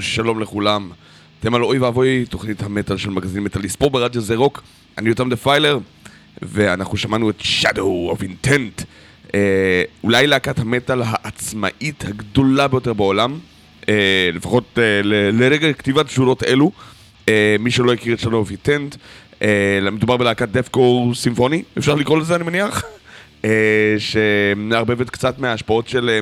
[0.00, 0.90] שלום לכולם.
[1.40, 4.62] אתם על אוי ואבוי, תוכנית המטאל של מגזין מטאליסט פה ברדיו זה רוק.
[4.98, 5.78] אני יותם דפיילר,
[6.42, 8.84] ואנחנו שמענו את Shadow of Intent.
[9.34, 13.38] אה, אולי להקת המטאל העצמאית הגדולה ביותר בעולם,
[13.88, 16.72] אה, לפחות אה, ל- לרגע כתיבת שורות אלו.
[17.28, 18.96] אה, מי שלא הכיר את Shadow of Intent,
[19.42, 19.48] אה,
[19.92, 22.84] מדובר בלהקת דפקור סימפוני, אפשר לקרוא לזה אני מניח,
[23.44, 23.50] אה,
[23.98, 26.08] שמערבבת קצת מההשפעות של...
[26.08, 26.20] אה,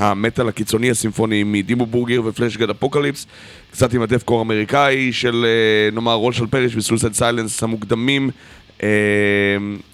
[0.00, 3.26] המטאל הקיצוני הסימפוני מ-Dimmu Borgir ו-Fleshgod Apocalypse,
[3.72, 8.30] קצת עם ה-deathcore האמריקאי של אה, נאמר Rose of Sharyn ו-Suicide Silence המוקדמים,
[8.82, 8.88] אה,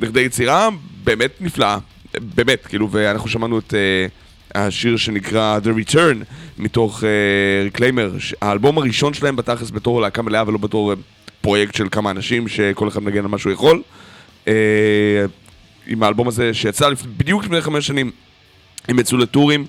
[0.01, 0.69] לכדי יצירה
[1.05, 1.79] באמת נפלאה,
[2.35, 4.07] באמת, כאילו, ואנחנו שמענו את אה,
[4.67, 6.17] השיר שנקרא The Return
[6.59, 7.05] מתוך
[7.63, 10.97] Reclaimer, uh, האלבום הראשון שלהם בתכלס בתור להקה מלאה ולא בתור uh,
[11.41, 13.83] פרויקט של כמה אנשים שכל אחד מנגן על מה שהוא יכול.
[14.45, 14.49] Uh,
[15.87, 17.03] עם האלבום הזה שיצא לפ...
[17.03, 18.11] בדיוק לפני חמש שנים.
[18.89, 19.67] הם יצאו לטורים אה,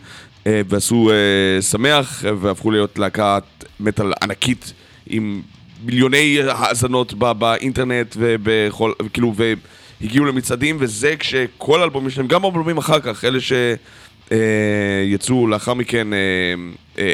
[0.70, 3.44] ועשו אה, שמח והפכו להיות להקת
[3.80, 4.74] מטאל ענקית
[5.08, 5.42] עם
[5.86, 13.00] מיליוני האזנות בא, באינטרנט ובכל, כאילו, והגיעו למצעדים וזה כשכל האלבומים שלהם, גם האלבומים אחר
[13.00, 16.08] כך, אלה שיצאו אה, לאחר מכן,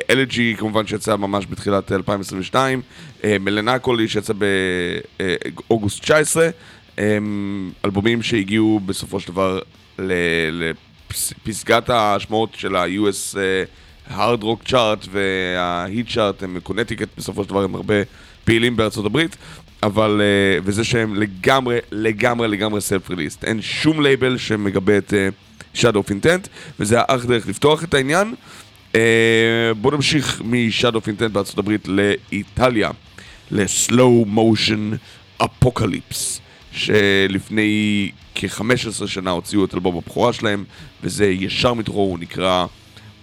[0.10, 2.82] אלג'י כמובן שיצא ממש בתחילת 2022,
[3.24, 4.34] מלנקולי שיצא
[5.68, 6.50] באוגוסט 19,
[7.86, 9.60] אלבומים שהגיעו בסופו של דבר
[10.00, 10.12] ל...
[11.44, 17.64] פסגת ההשמעות של ה-US uh, hard rock chart וה-heat chart הם Connecticut בסופו של דבר
[17.64, 17.96] הם הרבה
[18.44, 19.38] פעילים בארצות הברית
[19.84, 26.08] אבל, uh, וזה שהם לגמרי, לגמרי, לגמרי self-released אין שום לייבל שמגבה את uh, Shadow
[26.08, 26.48] of Intent
[26.80, 28.36] וזה אחלה דרך לפתוח את העניין.
[29.82, 32.92] בואו נמשיך מ-Shadow of Intent בארצות הברית לאיטליה
[33.52, 34.98] ל-Slow Motion
[35.44, 36.43] Apocalypse
[36.74, 40.64] שלפני כ-15 שנה הוציאו את אלבום הבכורה שלהם,
[41.04, 42.66] וזה ישר מתוכו, הוא נקרא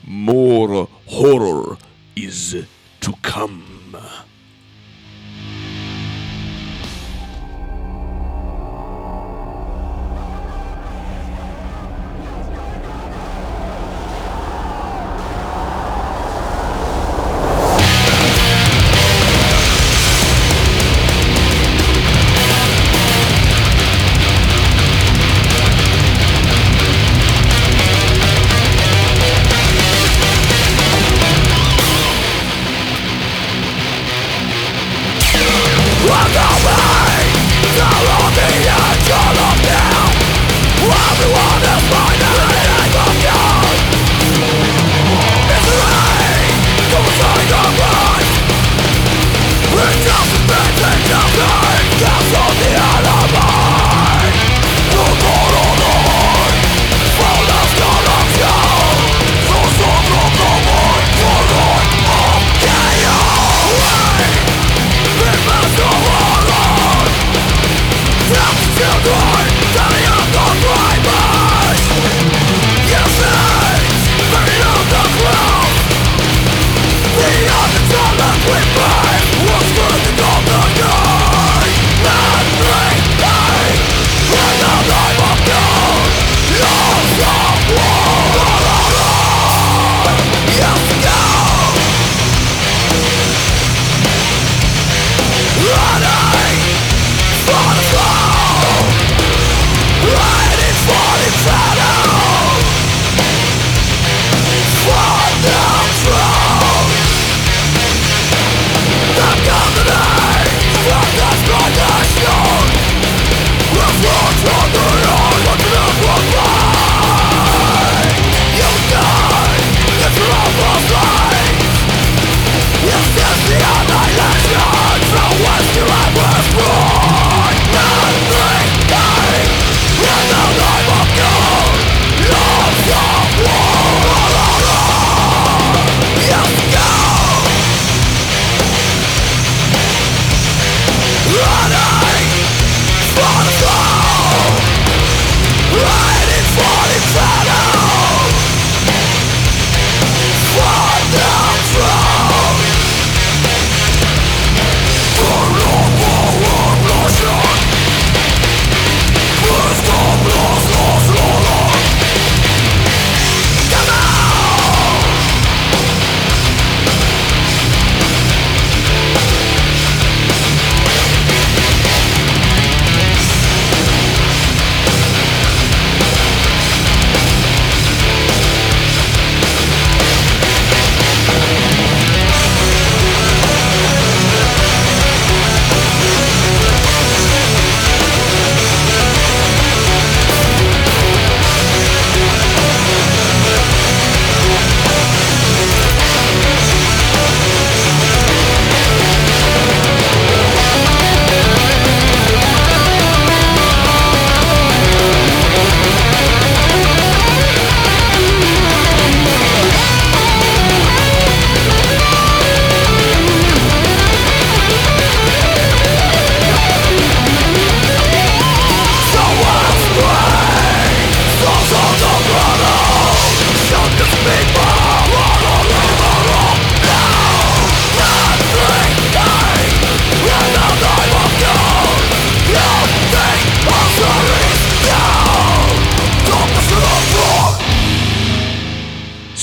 [0.07, 1.77] More Horror
[2.19, 2.57] is
[3.03, 3.70] to come.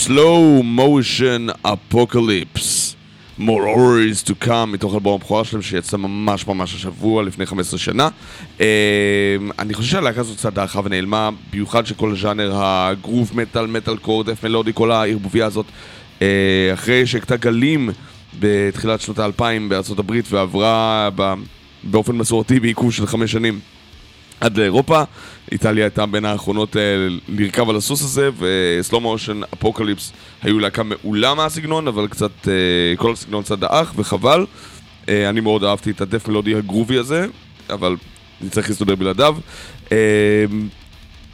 [0.07, 2.95] Slow Motion Apocalypse.
[3.37, 8.09] More Horrors to Come, מתוך אלבום הבכורה שלהם שיצא ממש ממש השבוע, לפני 15 שנה.
[8.57, 8.61] Uh,
[9.59, 14.43] אני חושב שהלהקה הזאת קצת דעכה ונעלמה, במיוחד שכל הז'אנר הגרוב מטאל, מטאל קור, דף
[14.43, 15.65] מלודי, כל הערבוביה הזאת,
[16.19, 16.23] uh,
[16.73, 17.89] אחרי שהכתה גלים
[18.39, 21.09] בתחילת שנות האלפיים הברית ועברה
[21.83, 23.59] באופן מסורתי בעיכוב של חמש שנים
[24.41, 25.03] עד לאירופה.
[25.51, 26.81] איטליה הייתה בין האחרונות אה,
[27.27, 32.53] לרכב על הסוס הזה, ו-Slow Motion Apocalypse היו להקה מעולה מהסגנון, אבל קצת, אה,
[32.97, 34.45] כל הסגנון קצת דעך, וחבל.
[35.09, 37.25] אה, אני מאוד אהבתי את ה-death מלודי ה-groovy הזה,
[37.69, 37.95] אבל
[38.41, 39.37] נצטרך להסתדר בלעדיו.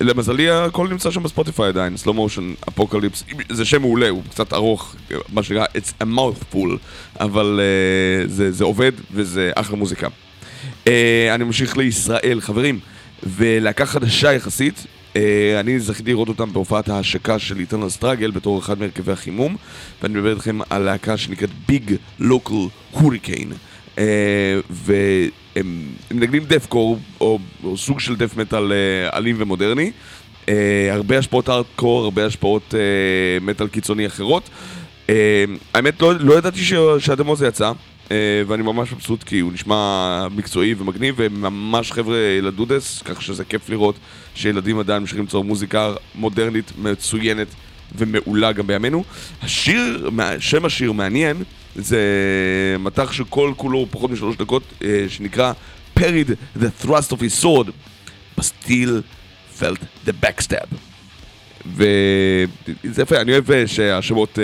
[0.01, 4.95] למזלי הכל נמצא שם בספוטיפיי עדיין, Slow Motion Apocalypse, זה שם מעולה, הוא קצת ארוך,
[5.33, 6.77] מה שנקרא It's a mouthful,
[7.19, 7.59] אבל
[8.25, 10.07] זה, זה עובד וזה אחלה מוזיקה.
[10.85, 10.89] Uh,
[11.35, 12.79] אני ממשיך לישראל, חברים.
[13.25, 18.79] ולהקה חדשה יחסית, אה, אני זכיתי לראות אותם בהופעת ההשקה של איטרנל סטראגל בתור אחד
[18.79, 19.55] מהרכבי החימום
[20.01, 22.53] ואני מדבר איתכם על להקה שנקראת ביג לוקל
[22.91, 23.49] הוריקן
[24.69, 29.91] והם מנגנים דף קור או, או סוג של דף מטאל אה, אלים ומודרני.
[30.45, 30.49] uh,
[30.91, 32.73] הרבה השפעות הארדקור, הרבה השפעות
[33.41, 34.49] מטאל קיצוני אחרות.
[35.07, 35.09] uh,
[35.73, 36.59] האמת לא, לא ידעתי
[36.99, 37.71] שהדמו הזה יצא
[38.47, 43.95] ואני ממש מבסוט כי הוא נשמע מקצועי ומגניב וממש חבר'ה לדודס, כך שזה כיף לראות
[44.35, 47.47] שילדים עדיין ממשיכים ליצור מוזיקה מודרנית, מצוינת
[47.95, 49.03] ומעולה גם בימינו.
[49.41, 51.43] השיר, שם השיר מעניין,
[51.75, 51.99] זה
[52.79, 55.53] מטח שכל כולו פחות משלוש דקות, אה, שנקרא
[55.99, 57.67] Parried the thrust of his sword,
[58.35, 59.03] but still
[59.47, 60.67] felt the backstab.
[61.65, 64.39] וזה יפה, אני אוהב שהשמות...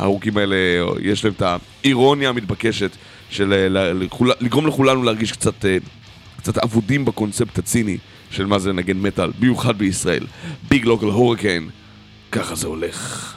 [0.00, 0.56] הארוכים האלה,
[1.00, 2.90] יש להם את האירוניה המתבקשת
[3.30, 3.92] של אה,
[4.40, 5.76] לגרום לכולנו להרגיש קצת, אה,
[6.36, 7.98] קצת אבודים בקונספט הציני
[8.30, 10.26] של מה זה לנגן מטאל, במיוחד בישראל.
[10.68, 11.66] ביג לוקל הוריקן,
[12.32, 13.34] ככה זה הולך.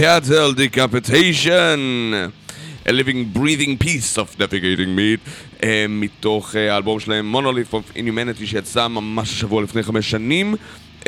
[0.00, 1.78] Cattle Decapitation,
[2.88, 5.20] A Living Breathing Piece of Navigating Meat,
[5.60, 10.54] uh, מתוך uh, האלבום שלהם Monolith of Inhumanity שיצא ממש השבוע לפני חמש שנים,
[11.00, 11.04] uh,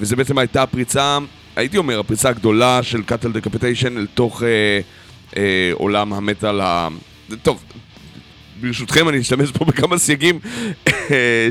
[0.00, 1.18] וזה בעצם הייתה הפריצה,
[1.56, 4.42] הייתי אומר, הפריצה הגדולה של Cattle Decapitation אל תוך
[5.72, 6.88] עולם המטאל ה...
[7.42, 7.64] טוב,
[8.60, 10.38] ברשותכם אני אשתמש פה בכמה סייגים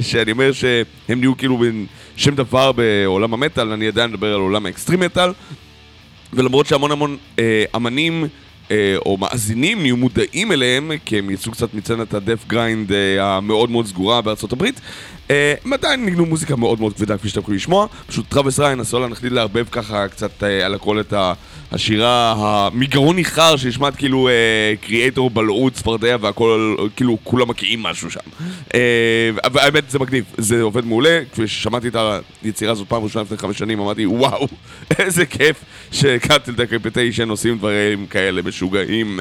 [0.02, 1.86] שאני אומר שהם נהיו כאילו בין
[2.16, 5.30] שם דבר בעולם המטאל, אני עדיין מדבר על עולם האקסטרים מטאל
[6.34, 8.28] ולמרות שהמון המון אה, אמנים
[8.72, 13.72] אה, או מאזינים נהיו מודעים אליהם, כי הם יצאו קצת מצנת הדף גריינד אה, המאוד
[13.72, 14.82] מאוד סגורה בארצות הברית,
[15.72, 17.88] עדיין ניגנו מוזיקה מאוד מאוד כבדה כפי שאתם יכולים לשמוע.
[18.08, 21.14] פשוט טראבס ריין עשו לה נחליט לערבב ככה קצת אה, על הכל את
[21.72, 24.30] השירה המגרון ניחר שנשמעת כאילו
[24.82, 28.20] קריאייטור בלעוט צפרדע והכל, כאילו כולם מקיאים משהו שם.
[29.54, 31.20] והאמת זה מגניב, זה עובד מעולה.
[31.34, 31.96] כששמעתי את
[32.44, 34.48] היצירה הזאת פעם ראשונה לפני חמש שנים אמרתי וואו,
[35.00, 39.20] איזה כיף ש-Cattle Decapitation עושים דברים כאלה משוגעים.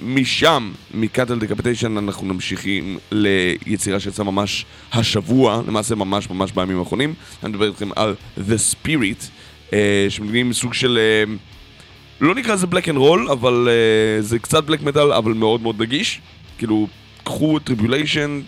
[0.00, 7.50] משם, מ-Cattle Decapitation אנחנו ממשיכים ליצירה שיצאה ממש השבוע, למעשה ממש ממש בימים האחרונים, אני
[7.50, 9.24] מדבר איתכם על The Spirit,
[9.70, 9.72] uh,
[10.08, 10.98] שמגיעים מסוג של...
[11.26, 11.30] Uh,
[12.20, 15.82] לא נקרא לזה black and roll, אבל uh, זה קצת black metal, אבל מאוד מאוד
[15.82, 16.20] נגיש.
[16.58, 16.86] כאילו,
[17.24, 18.40] קחו Tribulation,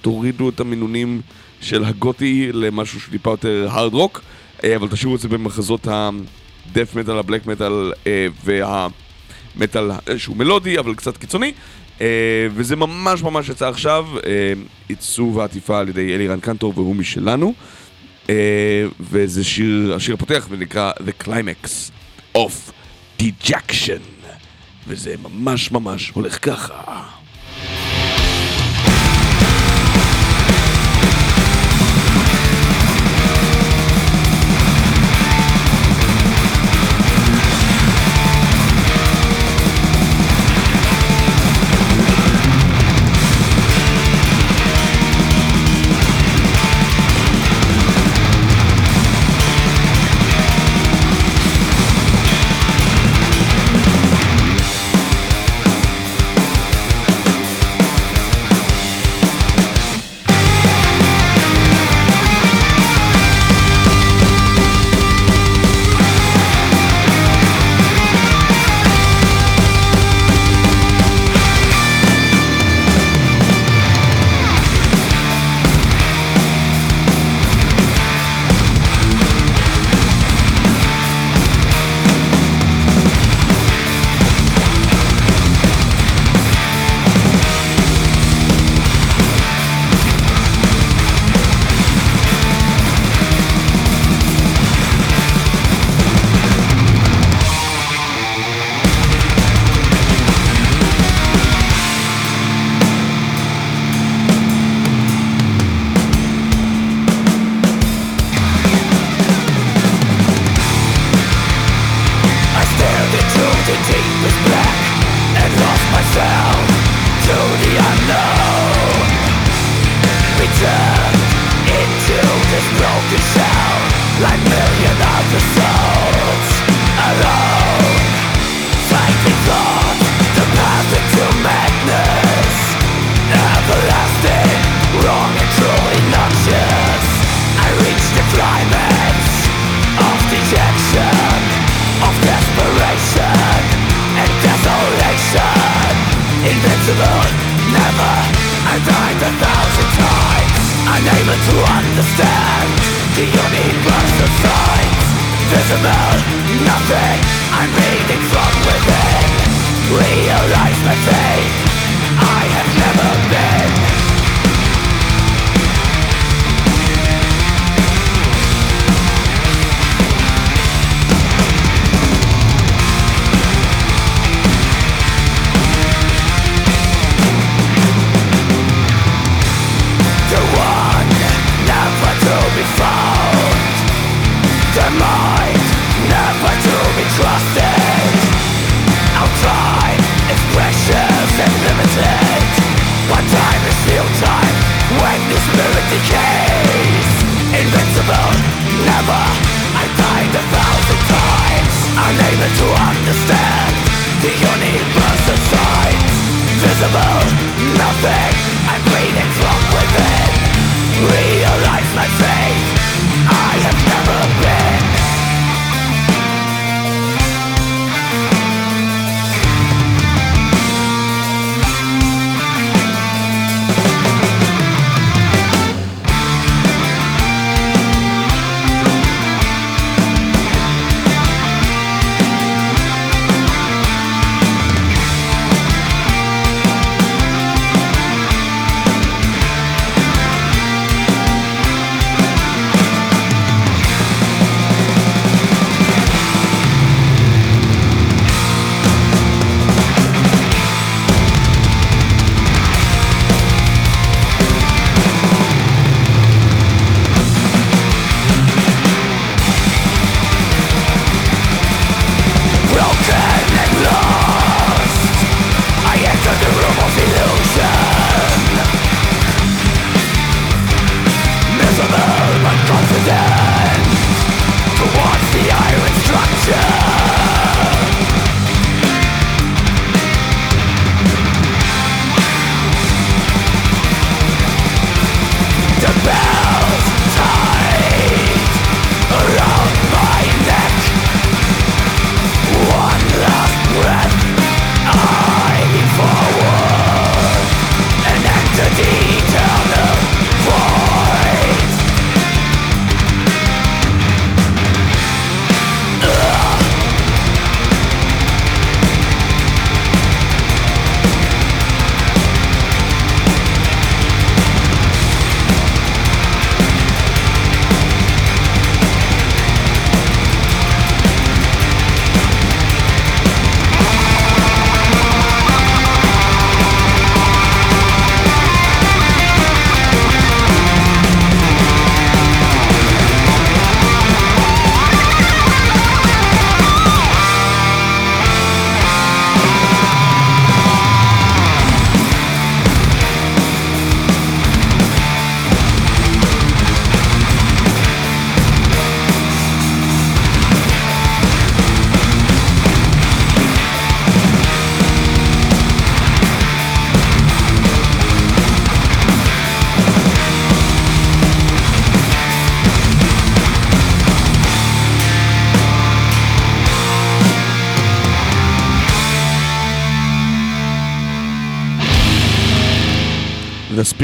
[0.00, 1.20] תורידו את המינונים
[1.60, 4.20] של הגותי למשהו שטיפה יותר hard rock,
[4.58, 7.92] uh, אבל תשאירו את זה במחוזות ה-death metal, ה-black metal
[8.44, 11.52] והמטאל שהוא מלודי, אבל קצת קיצוני.
[11.98, 12.02] Uh,
[12.54, 14.22] וזה ממש ממש יצא עכשיו, uh,
[14.88, 17.54] עיצוב העטיפה על ידי אלירן קנטור והוא משלנו.
[18.26, 18.28] Uh,
[19.00, 21.68] וזה שיר, השיר הפותח ונקרא The Climax
[22.36, 22.72] of
[23.22, 24.16] Dejection.
[24.86, 27.02] וזה ממש ממש הולך ככה.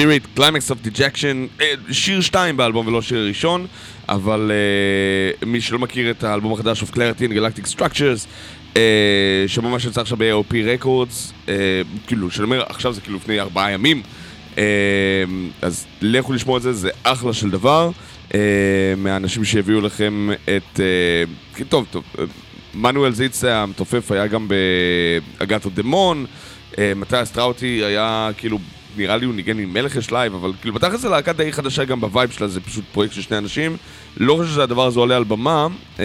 [0.03, 3.67] Spirit, Climax of Dejection, אה, שיר שתיים באלבום ולא שיר ראשון,
[4.09, 8.27] אבל אה, מי שלא מכיר את האלבום החדש of Clarity and Galactic Structures,
[8.77, 11.55] אה, שממש יצא עכשיו ב-AOP Records, אה,
[12.07, 14.03] כאילו, שאני אומר, עכשיו זה כאילו לפני ארבעה ימים,
[14.59, 14.65] אה,
[15.63, 17.91] אז לכו לשמוע את זה, זה אחלה של דבר,
[18.35, 18.41] אה,
[18.97, 20.81] מהאנשים שהביאו לכם את...
[20.81, 22.05] אה, טוב, טוב,
[22.75, 26.27] מנואל זיץ המתופף היה גם באגתו דמון,
[26.79, 28.59] אה, מתי אסטראוטי היה כאילו,
[28.97, 31.85] נראה לי הוא ניגן עם מלך יש לייב, אבל כאילו בתכל'ס זה להקה די חדשה
[31.85, 33.77] גם בווייב שלה, זה פשוט פרויקט של שני אנשים.
[34.17, 35.67] לא חושב שהדבר הזה עולה על במה,
[36.01, 36.05] אה,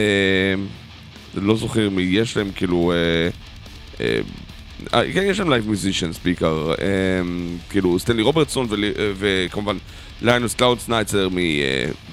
[1.35, 2.91] לא זוכר מי יש להם כאילו...
[2.91, 3.29] אה,
[4.05, 4.19] אה,
[4.93, 6.85] אה, כן, יש להם לייב מיוזישנס בעיקר, אה,
[7.69, 9.77] כאילו סטנלי רוברטסון ולי- אה, וכמובן
[10.21, 11.43] ליינוס קלאודס נייצר, מ, אה,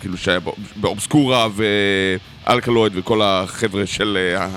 [0.00, 1.48] כאילו שהיה בא- באובסקורה
[2.46, 4.48] ואלקלויד וכל החבר'ה של אה,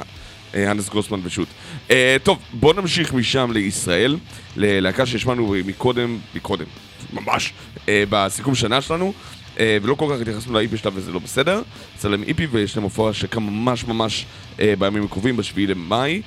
[0.56, 1.48] אה, הנס גרוסמן ושות.
[1.92, 4.16] אה, טוב, בואו נמשיך משם לישראל,
[4.58, 6.66] ללהקה שהשמענו מקודם, מקודם,
[7.14, 7.54] ממש,
[7.90, 9.14] אה, בסיכום שנה שלנו.
[9.60, 11.62] אה, ולא כל כך התייחסנו ל-EP שלה וזה לא בסדר.
[11.96, 14.26] יצא להם EP ויש להם הופעה שקם ממש ממש
[14.60, 16.22] אה, בימים הקרובים, בשביעי למאי,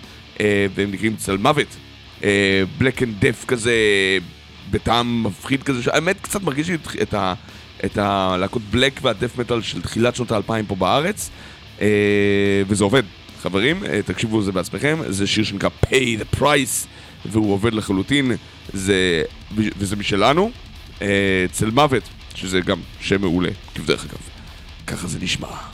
[0.74, 1.76] והם נקראים צל מוות.
[2.78, 3.74] black and death כזה,
[4.70, 7.34] בטעם מפחיד כזה, האמת קצת מרגיש לי את- ה...
[7.84, 11.30] את הלהקות black וה-death metal של תחילת שנות האלפיים פה בארץ,
[12.66, 13.02] וזה עובד.
[13.42, 15.88] חברים, תקשיבו לזה בעצמכם, זה שיר שנקרא pay
[16.20, 16.86] the price,
[17.26, 18.32] והוא עובד לחלוטין,
[18.72, 19.22] זה,
[19.54, 20.50] וזה משלנו.
[21.02, 22.02] אה, צל מוות,
[22.34, 24.20] שזה גם שם מעולה, כבדרך אגב.
[24.86, 25.69] ככה זה נשמע.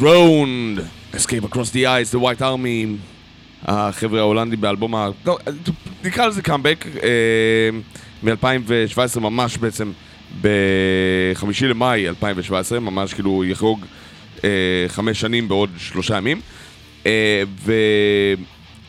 [0.00, 2.96] God Dethroned, Escape Across the Ice, The White Army,
[3.64, 5.08] החבר'ה ההולנדים באלבום ה...
[5.26, 5.38] לא,
[6.04, 6.86] נקרא לזה קאמבק,
[8.22, 9.92] מ-2017 ממש בעצם,
[10.40, 13.84] בחמישי למאי 2017, ממש כאילו יחרוג
[14.44, 16.40] אה, חמש שנים בעוד שלושה ימים.
[17.06, 17.72] אה, ו...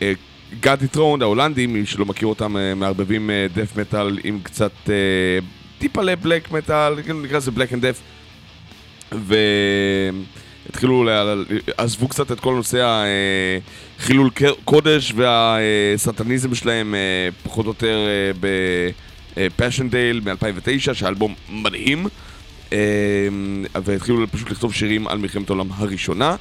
[0.01, 0.13] אה,
[0.59, 4.93] גאדי טרונד ההולנדים, מי שלא מכיר אותם, אה, מערבבים דף מטאל עם קצת אה,
[5.79, 8.01] טיפה לבלק מטאל, נקרא לזה black and death.
[10.71, 11.09] והתחילו,
[11.77, 13.03] עזבו קצת את כל נושא
[13.99, 14.29] החילול
[14.65, 16.99] קודש והסטאניזם שלהם, אה,
[17.43, 17.99] פחות או יותר
[19.35, 22.07] ב-Passiondale מ-2009, שהאלבום מדהים.
[23.83, 26.35] והתחילו פשוט לכתוב שירים על מלחמת העולם הראשונה,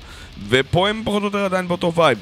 [0.48, 2.18] ופה הם פחות או יותר עדיין באותו vibe.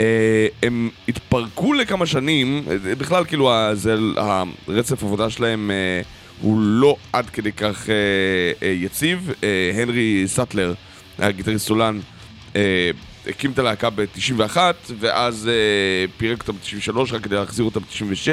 [0.00, 6.02] אה, הם התפרקו לכמה שנים, אה, בכלל כאילו זה, הרצף עבודה שלהם אה,
[6.40, 7.88] הוא לא עד כדי כך
[8.62, 9.30] יציב.
[9.74, 10.74] הנרי סאטלר,
[11.18, 12.00] הגיטריסט סולן,
[13.26, 14.56] הקים את הלהקה ב-91
[14.98, 15.50] ואז
[16.16, 18.28] פירק אותה ב-93 רק כדי להחזיר אותה ב-96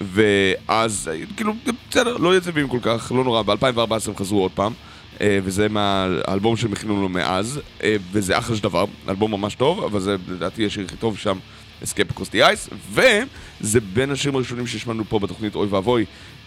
[0.00, 1.54] ואז כאילו
[1.90, 4.72] בסדר, לא יציבים כל כך, לא נורא, ב-2014 הם חזרו עוד פעם
[5.20, 9.84] אה, וזה מהאלבום שהם הכינו לו מאז, אה, וזה אחלה של דבר, אלבום ממש טוב,
[9.84, 11.38] אבל זה לדעתי השיר הכי טוב שם,
[11.82, 16.04] Across the Ice, וזה בין השירים הראשונים שהשמענו פה בתוכנית אוי ואבוי,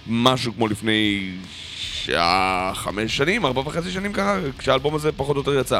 [0.07, 1.31] משהו כמו לפני
[1.75, 5.79] שעה, חמש שנים, ארבע וחצי שנים ככה, כשהאלבום הזה פחות או יותר יצא.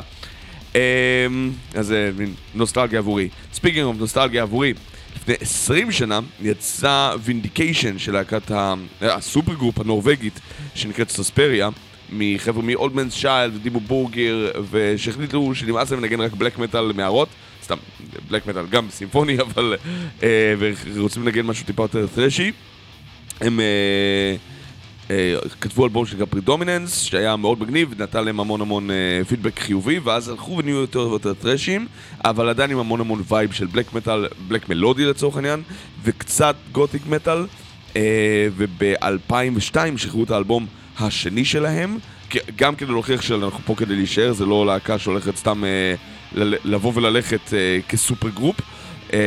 [0.76, 1.28] אה,
[1.74, 3.30] אז זה מין נוסטלגיה עבורי.
[3.53, 4.74] speaking of נוסטלגיה עבורי,
[5.15, 8.51] לפני עשרים שנה יצא Vindication של להקת
[9.01, 10.39] ה-supergroup הנורבגית
[10.76, 11.69] שנקראת Susperia.
[12.13, 17.30] מחבר'ה מ-Old Man's Child, Dimmu Borgir, ושהחליטו שנמאס להם לנגן רק black metal מערות,
[17.63, 17.78] סתם,
[18.29, 19.76] black metal גם סימפוני, אבל...
[20.24, 20.53] אה,
[20.93, 22.51] ורוצים לנגן משהו טיפה יותר thrashy.
[23.41, 24.35] הם אה,
[25.11, 28.95] אה, כתבו אלבום שנקרא Predominance, שהיה מאוד מגניב, נתן להם המון המון אה,
[29.27, 31.88] פידבק חיובי, ואז הלכו ונהיו יותר ויותר thrashים,
[32.25, 35.61] אבל עדיין עם המון המון vibe של black metal, black מלודי לצורך העניין,
[36.03, 37.45] וקצת gothic metal,
[37.95, 40.65] אה, וב-2002 שחררו את האלבום
[40.99, 41.97] השני שלהם,
[42.55, 45.93] גם כדי להוכיח שאנחנו פה כדי להישאר, זה לא להקה שהולכת סתם אה,
[46.65, 48.55] לבוא וללכת אה, כ super group.
[49.14, 49.20] אה,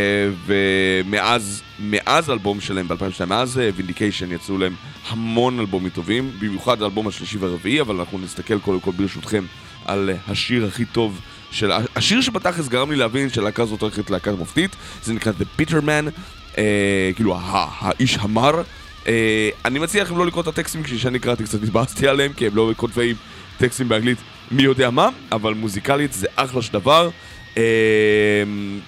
[0.47, 4.75] ומאז מאז האלבום שלהם ב-2002, מאז Vindication אה, יצאו להם
[5.09, 9.45] המון אלבומים טובים, במיוחד האלבום השלישי והרביעי, אבל אנחנו נסתכל קודם כל ברשותכם
[9.85, 11.21] על אה, השיר הכי טוב
[11.51, 11.73] של...
[11.97, 16.11] השיר שבתכלס גרם לי להבין שהלהקה הזאת הולכת להקה מופתית, זה נקרא The Bitter Man,
[16.59, 18.63] אה, כאילו האיש המר.
[19.07, 22.57] אה, אני מציע לכם לא לקרוא את הטקסטים כשאני קראתי קצת התבאסתי עליהם כי הם
[22.57, 23.15] לא כותבי
[23.59, 24.19] טקסטים באנגלית
[24.51, 27.11] מי יודע מה, אבל מוזיקלית זה אחלה של דבר.
[27.57, 28.43] אה,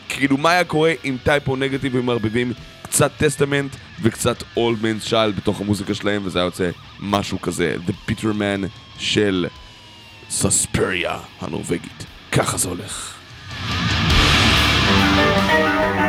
[0.09, 2.53] כאילו מה היה קורה אם טייפו נגטיב הם מערבבים
[2.83, 8.11] קצת טסטמנט וקצת אולד מנס שיילד בתוך המוזיקה שלהם וזה היה יוצא משהו כזה, The
[8.11, 8.67] Peter Man
[8.99, 9.47] של
[10.31, 12.07] סוספריה הנורבגית.
[12.33, 13.13] ככה זה הולך.
[14.87, 16.06] The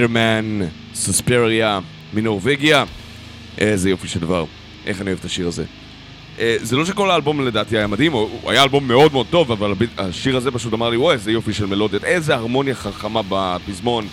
[0.00, 1.80] Bitterman, סוספריה,
[2.14, 2.84] מנורבגיה.
[3.58, 4.44] איזה יופי של דבר.
[4.86, 5.64] איך אני אוהב את השיר הזה.
[6.38, 9.74] אה, זה לא שכל האלבום לדעתי היה מדהים, הוא היה אלבום מאוד מאוד טוב, אבל
[9.98, 14.06] השיר הזה פשוט אמר לי, וואי, איזה יופי של מלודיות, איזה הרמוניה חכמה בפזמון,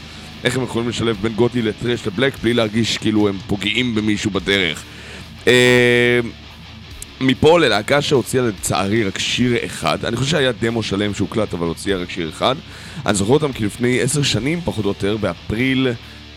[0.44, 4.84] איך הם יכולים לשלב בין גותי לטרש לבלק בלי להרגיש כאילו הם פוגעים במישהו בדרך.
[7.22, 11.98] מפה ללהקה שהוציאה לצערי רק שיר אחד, אני חושב שהיה דמו שלם שהוקלט אבל הוציאה
[11.98, 12.56] רק שיר אחד.
[13.06, 15.88] אני זוכר אותם כי לפני עשר שנים, פחות או יותר, באפריל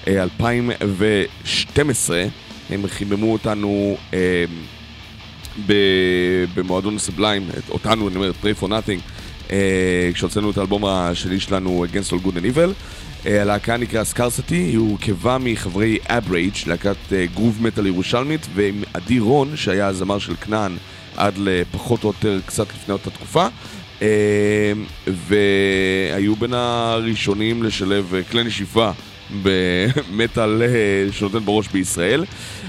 [0.08, 2.26] 2012, אה,
[2.70, 4.44] הם חיממו אותנו אה,
[6.54, 9.00] במועדון סאבליים, אותנו, אני אומר, Prey for Nothing,
[9.50, 12.70] אה, כשהוצאנו את האלבום השני שלנו, Against All Good and Evil.
[13.26, 19.18] אה, הלהקה נקרא סקרסטי, היא הורכבה מחברי אברייג', להקת אה, groove metal ירושלמית, ועם עדי
[19.18, 20.76] רון, שהיה הזמר של כנען
[21.16, 23.46] עד לפחות או יותר קצת לפני אותה תקופה.
[25.06, 28.90] והיו בין הראשונים לשלב כלי נשיפה
[29.42, 30.62] במטאל
[31.12, 32.24] שנותן בראש בישראל.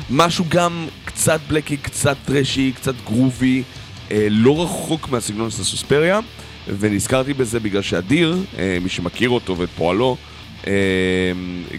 [0.09, 3.63] משהו גם קצת בלקי, קצת טרשי, קצת גרובי,
[4.11, 6.19] לא רחוק מהסגנון של הסוספריה.
[6.79, 8.37] ונזכרתי בזה בגלל שאדיר,
[8.81, 10.30] מי שמכיר אותו ואת פועלו, אה,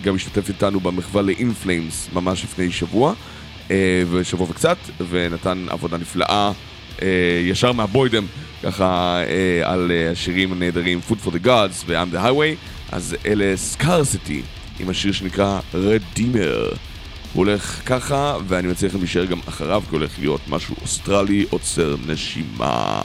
[0.02, 3.14] גם השתתף איתנו במחווה ל-Inflames ממש לפני שבוע,
[3.70, 4.76] אה, ושבוע וקצת,
[5.10, 6.52] ונתן עבודה נפלאה
[7.02, 7.08] אה,
[7.44, 8.24] ישר מהבוידם,
[8.62, 9.20] ככה
[9.64, 12.56] על השירים הנהדרים Food for the Gods ו-I'm the Highway,
[12.92, 14.42] אז אלה סקרסיטי
[14.80, 16.76] עם השיר שנקרא Redeemer.
[17.32, 21.96] הוא הולך ככה, ואני מציע לכם להישאר גם אחריו, כי הולך להיות משהו אוסטרלי עוצר
[22.06, 23.02] נשימה.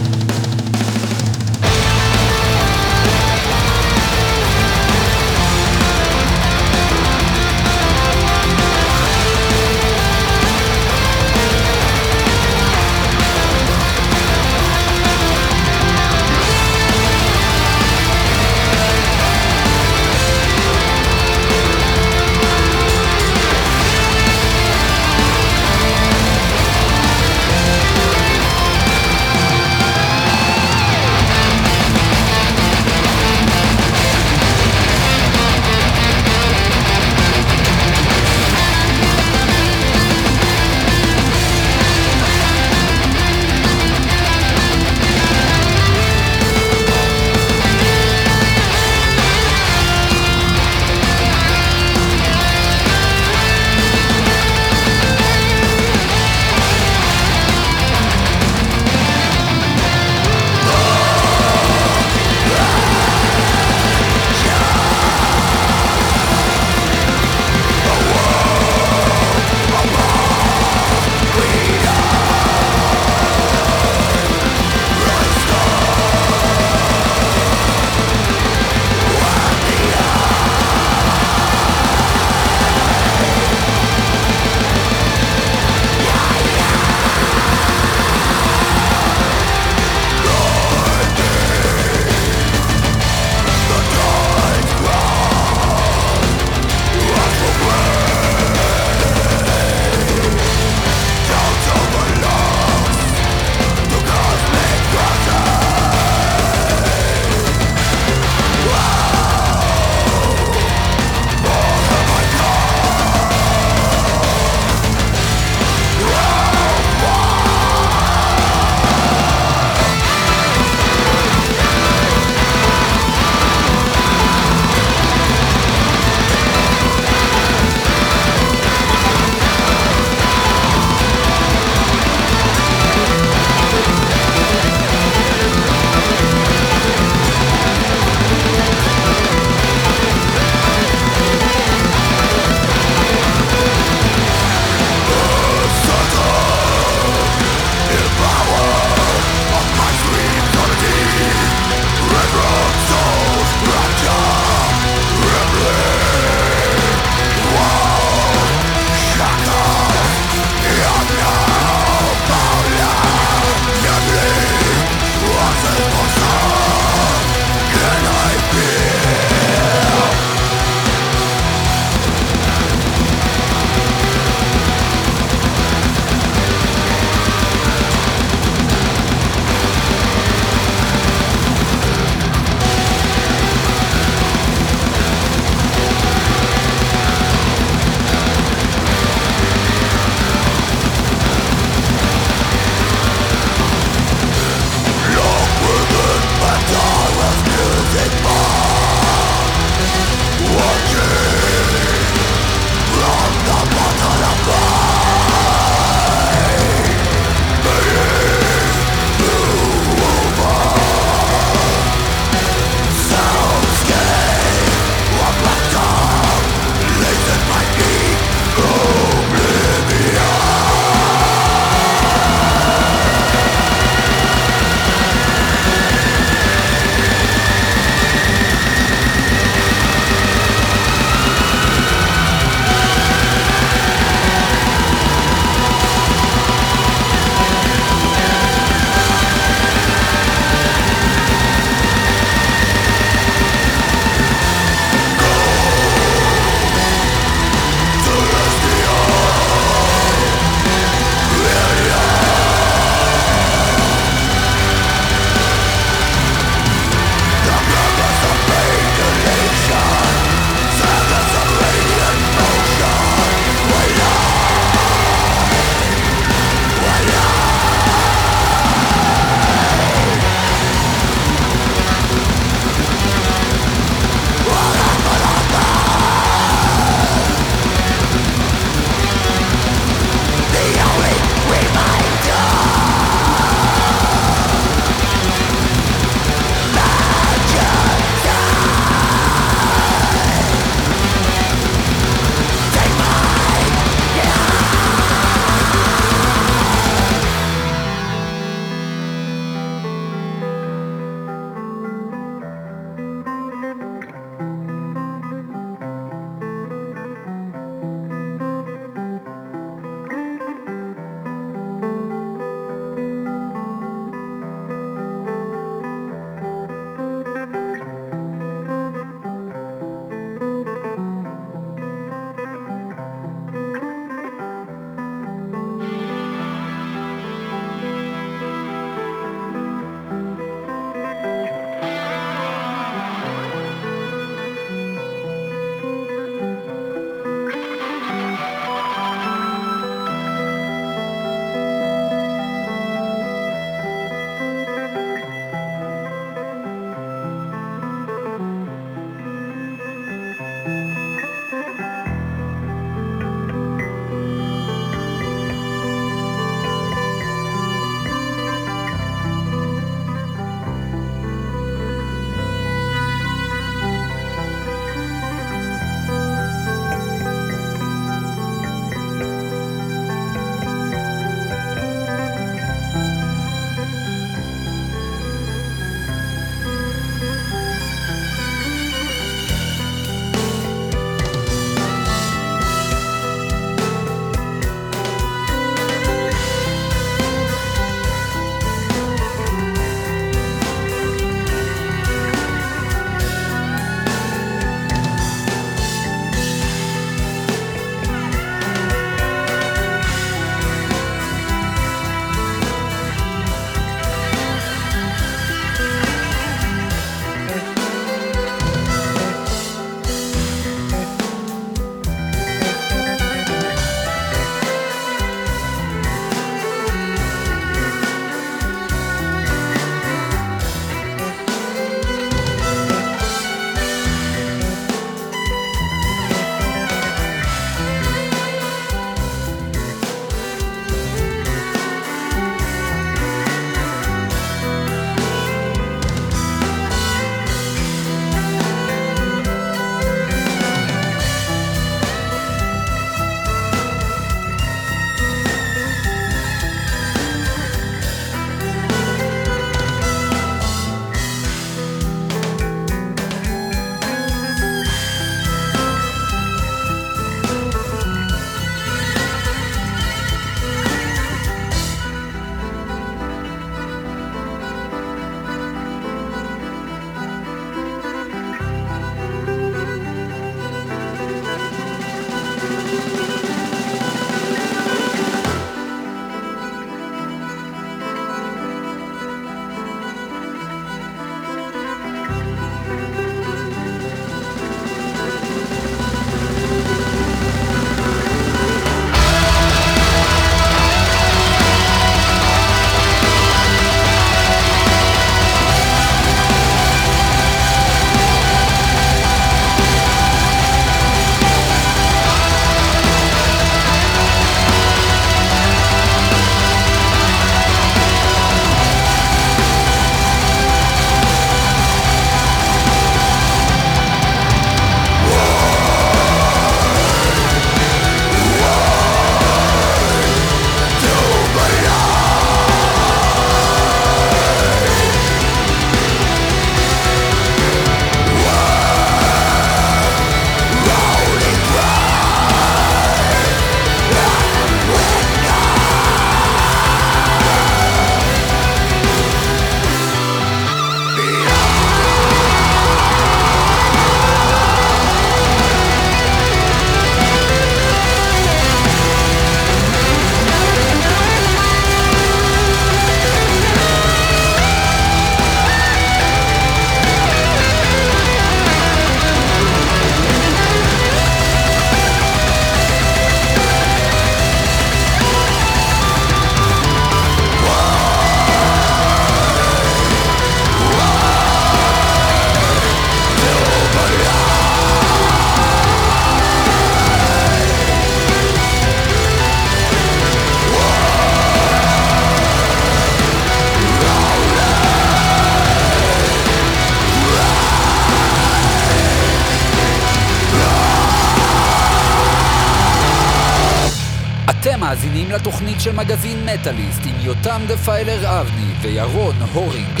[595.86, 600.00] של מגזין מטאליסט עם יותם דפיילר אבני וירון הורינג.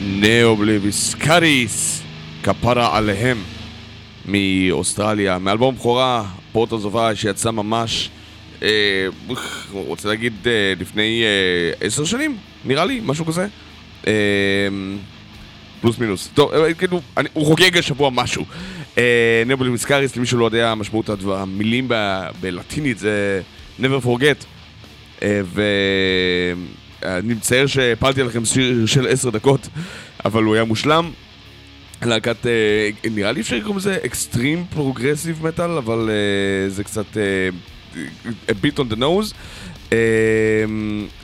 [0.00, 2.02] Ne Obliviscaris,
[2.42, 3.38] כפרה עליהם,
[4.26, 8.10] מאוסטרליה, מאלבום בכורה, Portal of I, שיצא ממש,
[8.62, 9.06] אה,
[9.72, 13.46] רוצה להגיד, אה, לפני אה, עשר שנים, נראה לי, משהו כזה.
[14.06, 14.12] אה,
[15.80, 16.28] פלוס מינוס.
[16.34, 18.44] טוב, אה, כאילו, אני, הוא חוגג השבוע משהו.
[18.98, 21.88] אה, Ne Obliviscaris, למי שלא יודע, משמעות המילים
[22.40, 23.42] בלטינית זה
[23.80, 24.44] never forget.
[25.22, 25.40] אה,
[27.02, 29.68] ואני מצטער שהפלתי עליכם שיר של עשר דקות,
[30.24, 31.10] אבל הוא היה מושלם.
[32.02, 36.10] להקת, אה, נראה לי אפשר לקרוא לזה extreme progressive metal, אבל
[36.68, 37.16] זה קצת
[38.48, 39.34] a bit on the nose.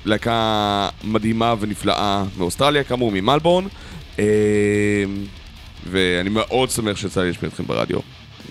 [0.05, 3.65] להקה מדהימה ונפלאה מאוסטרליה, כאמור ממלבורן.
[5.87, 7.99] אה, ואני מאוד שמח שיצא לי להשמיע אתכם ברדיו.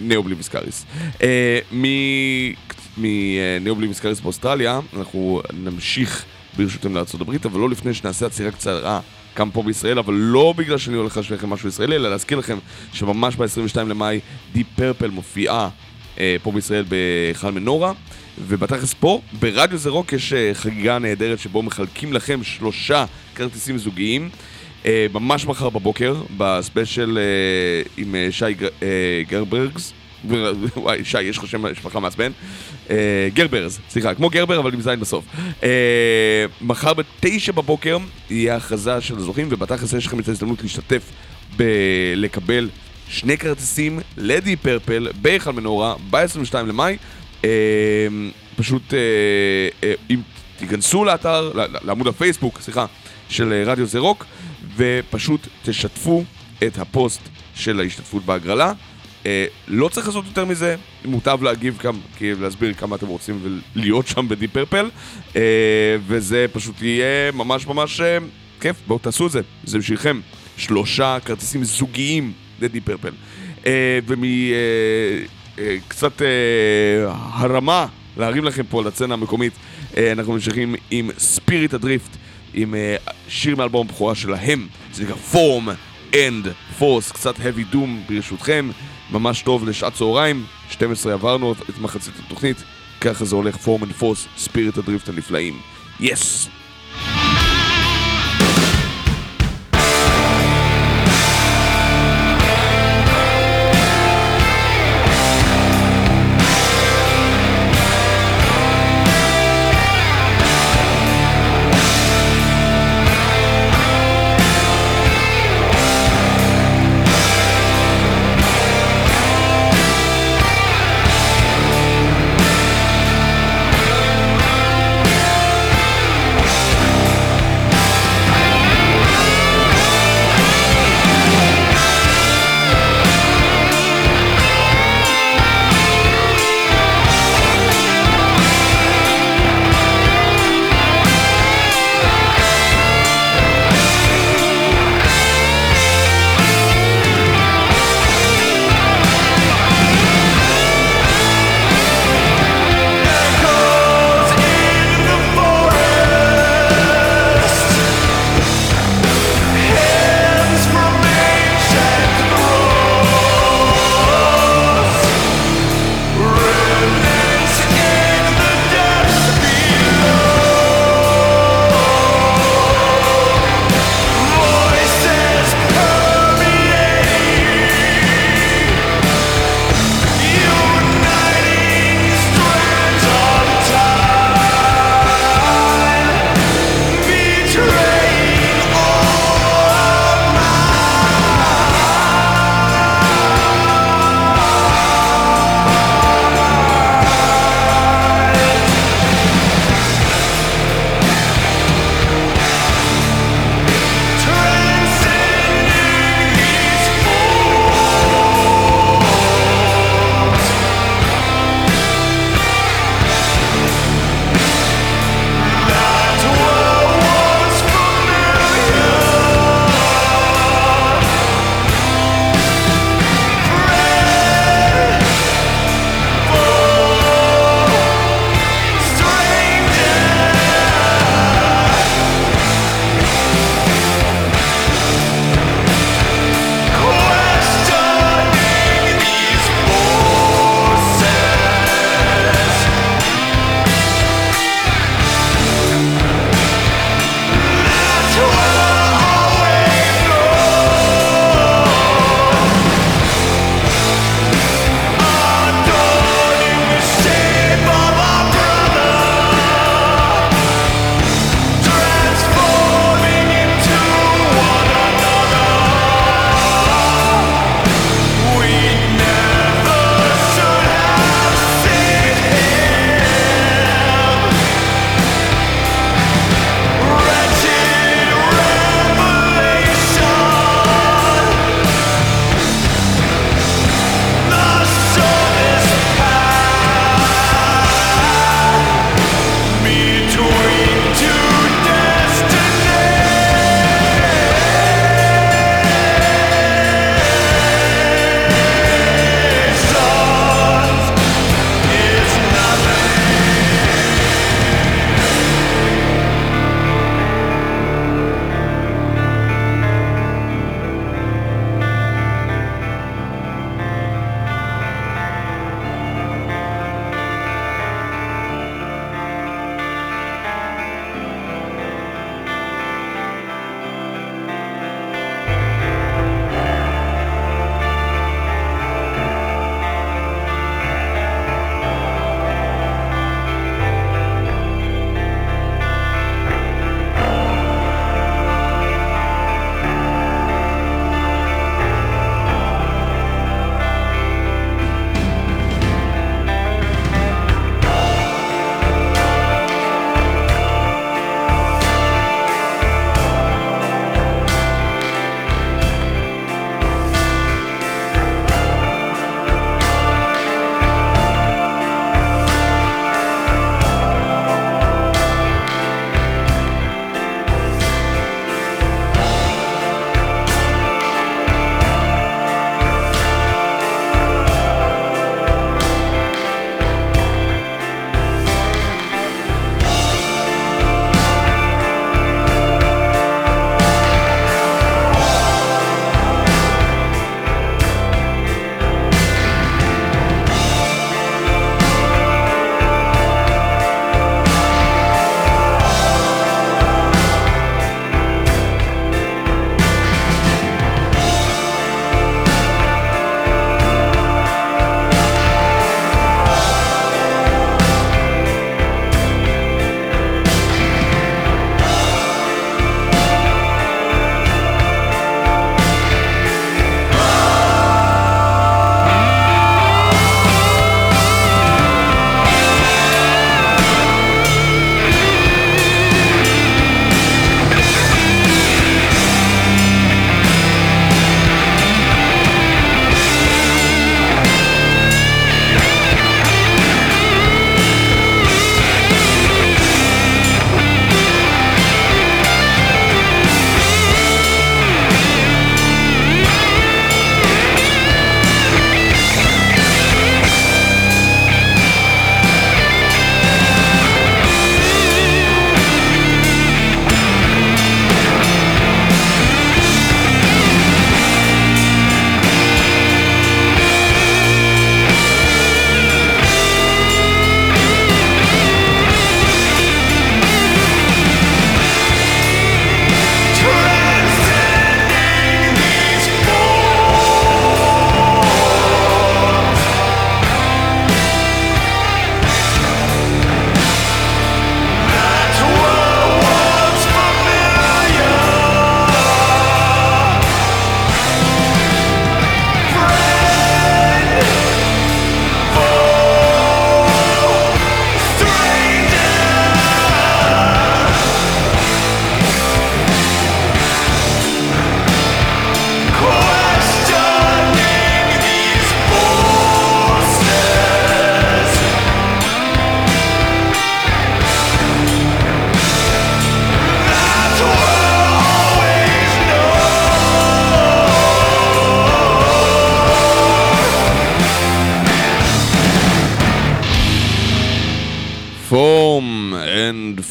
[0.01, 0.85] Ne Obliviscaris.
[1.23, 1.59] אה,
[2.97, 6.25] מ Ne Obliviscaris באוסטרליה, אנחנו נמשיך
[6.57, 8.99] ברשותכם לארצות הברית, אבל לא לפני שנעשה עצירה קצרה
[9.35, 12.57] כאן פה בישראל, אבל לא בגלל שאני הולך להשמיע לכם משהו ישראלי, אלא להזכיר לכם
[12.93, 14.19] שממש ב-22 למאי
[14.53, 15.69] Deep Purple מופיעה
[16.19, 17.93] אה, פה בישראל בהיכל מנורה,
[18.47, 23.05] ובתכלס פה, ברדיו זה רוק יש אה, חגיגה נהדרת שבו מחלקים לכם שלושה
[23.35, 24.29] כרטיסים זוגיים.
[24.85, 27.23] אה, ממש מחר בבוקר, בספיישל אה,
[27.97, 28.87] עם אה, שי גר- אה,
[29.29, 29.93] גרברגס.
[30.75, 32.31] וואי, שי, יש לך שם משפחה מעצבן.
[32.89, 32.95] אה,
[33.33, 35.25] גרברז, סליחה, כמו גרבר אבל עם זין בסוף.
[35.63, 35.69] אה,
[36.61, 37.97] מחר בתשע בבוקר
[38.29, 41.03] יהיה הכרזה של הזוכים, ובתכלס יש לכם את ההזדמנות להשתתף
[41.57, 42.69] בלקבל
[43.09, 46.97] שני כרטיסים ל Deep Purple בהיכל מנורה ב-22 למאי.
[47.45, 47.49] אה,
[48.55, 48.99] פשוט, אה,
[49.83, 50.19] אה, אם
[50.57, 51.51] תיכנסו לאתר,
[51.83, 52.85] לעמוד הפייסבוק, סליחה,
[53.29, 54.25] של רדיו זה רוק,
[54.75, 56.23] ופשוט תשתפו
[56.63, 57.21] את הפוסט
[57.55, 58.73] של ההשתתפות בהגרלה.
[59.25, 64.27] אה, לא צריך לעשות יותר מזה, מוטב להגיב כמה, להסביר כמה אתם רוצים להיות שם
[64.27, 64.89] בדי פרפל,
[65.35, 65.41] אה,
[66.07, 68.17] וזה פשוט יהיה ממש ממש אה,
[68.61, 70.19] כיף, בואו תעשו את זה, זה בשבילכם.
[70.57, 73.11] שלושה כרטיסים זוגיים ל Deep Purple.
[73.65, 73.99] אה,
[75.57, 76.27] ומקצת אה,
[77.33, 77.85] הרמה
[78.17, 79.53] להרים לכם פה לסצנה המקומית,
[79.97, 82.17] אה, אנחנו ממשיכים עם Spirit Adrift,
[82.53, 82.95] עם אה,
[83.27, 85.69] שיר מאלבום הבכורה שלהם, זה נקרא Form
[86.13, 88.69] and Force, קצת heavy doom ברשותכם,
[89.11, 92.57] ממש טוב לשעת צהריים, 12 עברנו את מחצית התוכנית,
[93.01, 95.59] ככה זה הולך Form and Force, Spirit Adrift הנפלאים.
[95.99, 96.45] Yes!
[96.45, 96.62] Yes.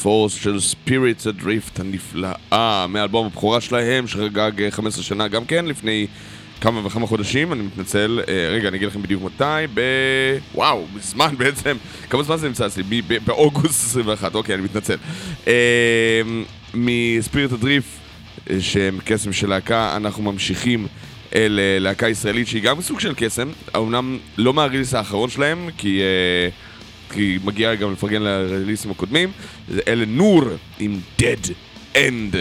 [0.02, 6.06] פורס של ספיריטס הדריפט הנפלאה מאלבום הבכורה שלהם שחגג אה, 15 שנה גם כן לפני
[6.60, 9.80] כמה וכמה חודשים, אני מתנצל, אה, רגע אני אגיד לכם בדיוק מתי, ב...
[10.54, 11.76] וואו, מזמן בעצם,
[12.10, 13.02] כמה זמן זה נמצא אצלי?
[13.24, 14.96] באוגוסט 21, אוקיי, אני מתנצל.
[15.46, 16.22] אה,
[16.74, 17.88] מספיריט הדריפט,
[18.50, 20.86] אה, שהם קסם של להקה, אנחנו ממשיכים
[21.34, 26.00] אל אה, להקה ישראלית שהיא גם סוג של קסם, אמנם לא מהריליס האחרון שלהם, כי...
[26.00, 26.48] אה,
[27.12, 29.32] כי מגיע גם לפרגן לריליסים הקודמים,
[29.72, 30.42] זה אלה נור
[30.78, 31.50] עם Dead
[31.94, 32.36] End,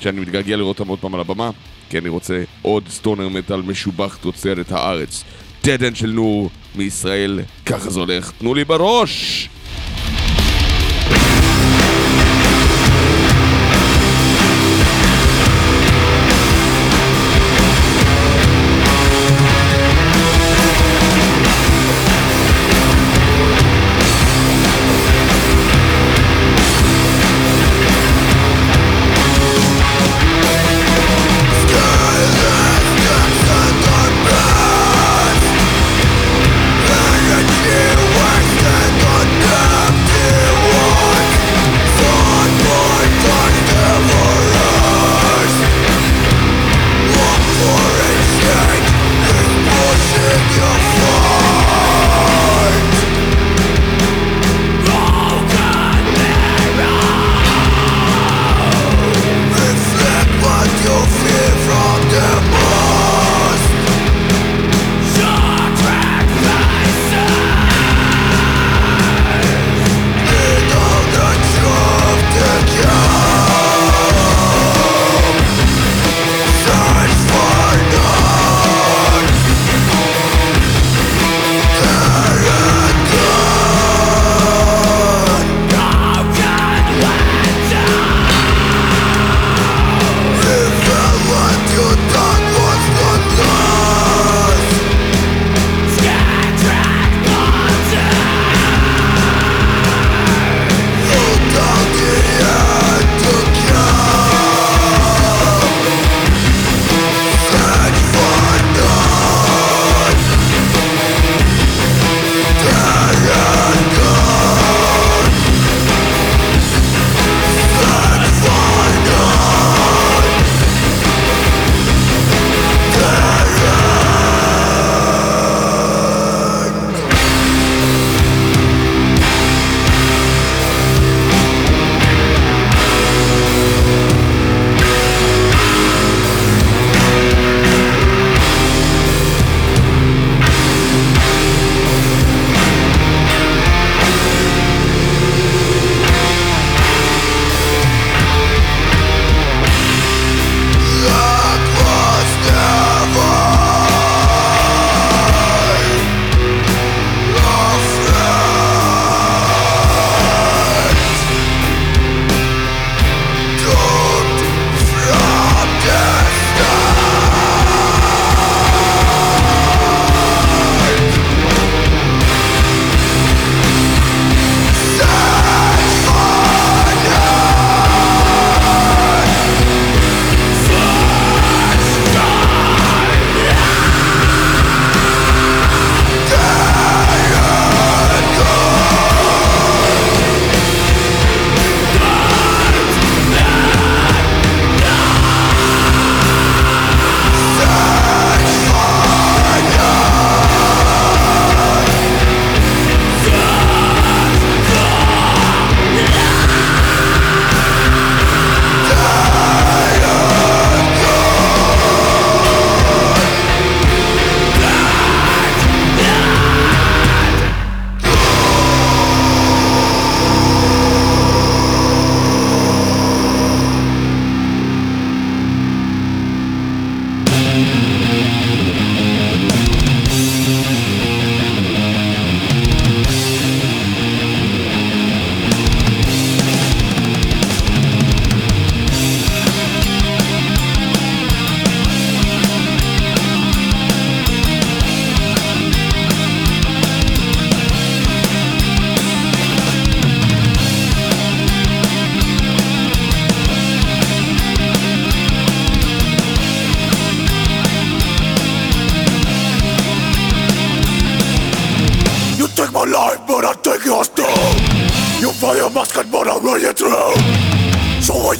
[0.00, 1.50] שאני מתגעגע לראות אותם עוד פעם על הבמה,
[1.90, 5.24] כי אני רוצה עוד סטונר מטאל משובח תוצרת הארץ.
[5.64, 9.48] Dead End של נור מישראל, ככה זה הולך, תנו לי בראש!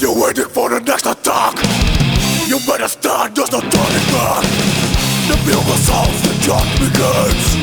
[0.01, 1.59] You're waiting for the next attack,
[2.47, 4.47] you better stand, there's no turning back.
[5.27, 7.59] The bugle sounds, the job begins.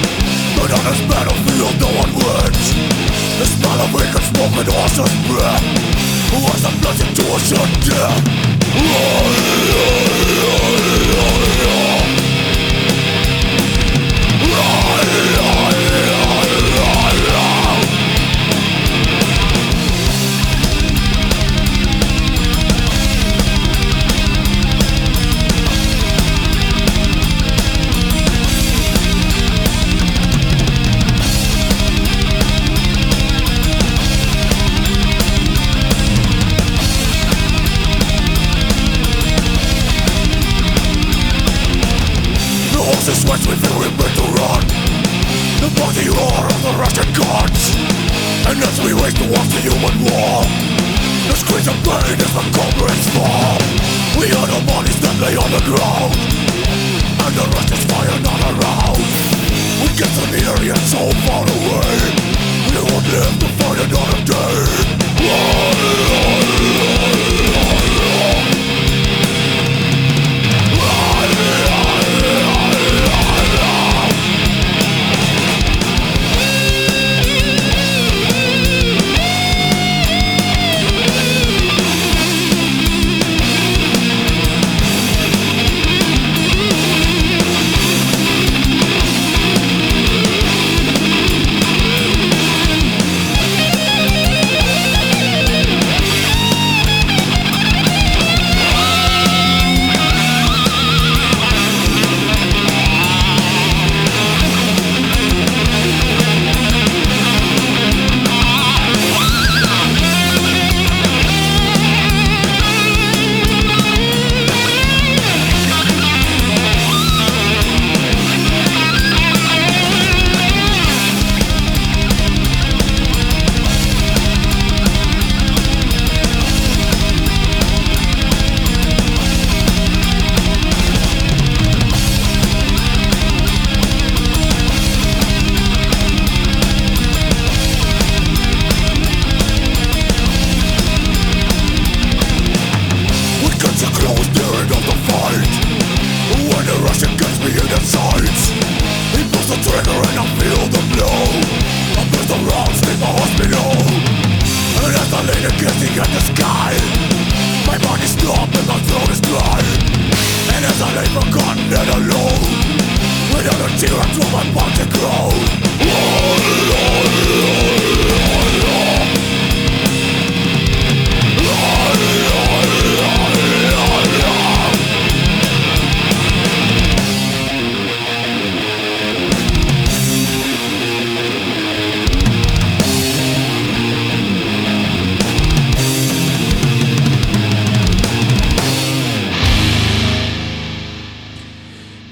[0.59, 2.75] But on this battlefield, no one wins.
[3.39, 5.63] The smell of vacant smoke and horse's breath.
[6.35, 7.39] Who has the blessing to a
[7.87, 8.44] death?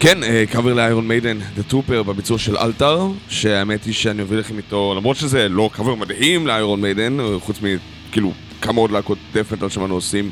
[0.04, 0.18] כן,
[0.52, 4.94] קאבר ל Iron Maiden, The Trooper בביצוע של Altar, שהאמת היא שאני אוביל לכם איתו,
[4.98, 8.32] למרות שזה לא קאבר מדהים ל Iron Maiden, חוץ מכאילו
[8.62, 10.32] כמה עוד להקות death metal שמנו עושים,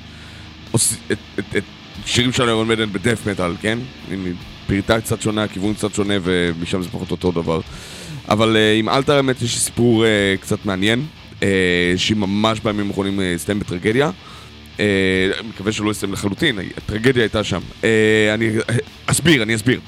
[0.72, 1.64] עושים את, את, את
[2.06, 3.80] שירים של Iron Maiden ב death metal, כן?
[4.12, 4.34] עם
[4.68, 7.60] פריטה קצת שונה, כיוון קצת שונה, ומשם זה פחות אותו דבר.
[8.30, 11.06] אבל uh, עם Altar האמת יש סיפור uh, קצת מעניין,
[11.40, 11.44] uh,
[11.98, 14.12] שהיא ממש בימים האחרונים הסתיים בטרגדיה.
[14.82, 17.60] אה, מקווה שלא יסיים לחלוטין, הטרגדיה הייתה שם.
[17.84, 18.50] אה, אני
[19.06, 19.80] אסביר, אני אסביר.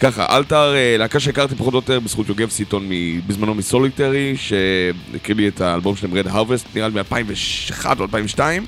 [0.00, 2.88] ככה, אלתר, אה, להקה שהכרתי פחות או יותר בזכות יוגב סיטון
[3.26, 8.66] בזמנו מסוליטרי, שהקריא לי את האלבום שלהם רד הרווסט, נראה לי מ-2001 או 2002.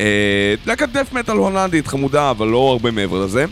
[0.00, 3.44] אה, להקת דף מטאל הולנדית, חמודה, אבל לא הרבה מעבר לזה.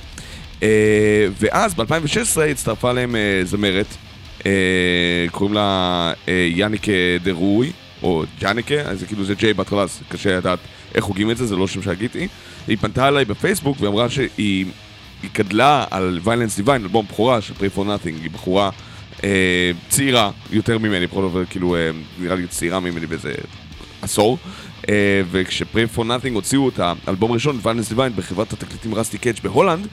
[1.40, 3.86] ואז ב-2016 הצטרפה להם זמרת,
[5.30, 6.12] קוראים לה
[6.54, 6.92] יאניקה
[7.22, 7.72] דרוי,
[8.02, 10.58] או ג'אניקה, זה כאילו זה ג'יי בהתחלה, קשה לדעת
[10.94, 12.28] איך הוגים את זה, זה לא שם שהגיתי.
[12.66, 14.66] היא פנתה אליי בפייסבוק ואמרה שהיא
[15.24, 18.70] היא גדלה על Violence Divine, אלבום בכורה של Prey for Nothing, היא בחורה
[19.24, 23.32] אה, צעירה יותר ממני, בכל אופן, כאילו, אה, נראה לי צעירה ממני באיזה
[24.02, 24.38] עשור.
[24.88, 29.40] אה, וכש Prey for Nothing הוציאו את האלבום הראשון, Violence Divine, בחברת התקליטים Rusty Cage
[29.40, 29.86] בהולנד,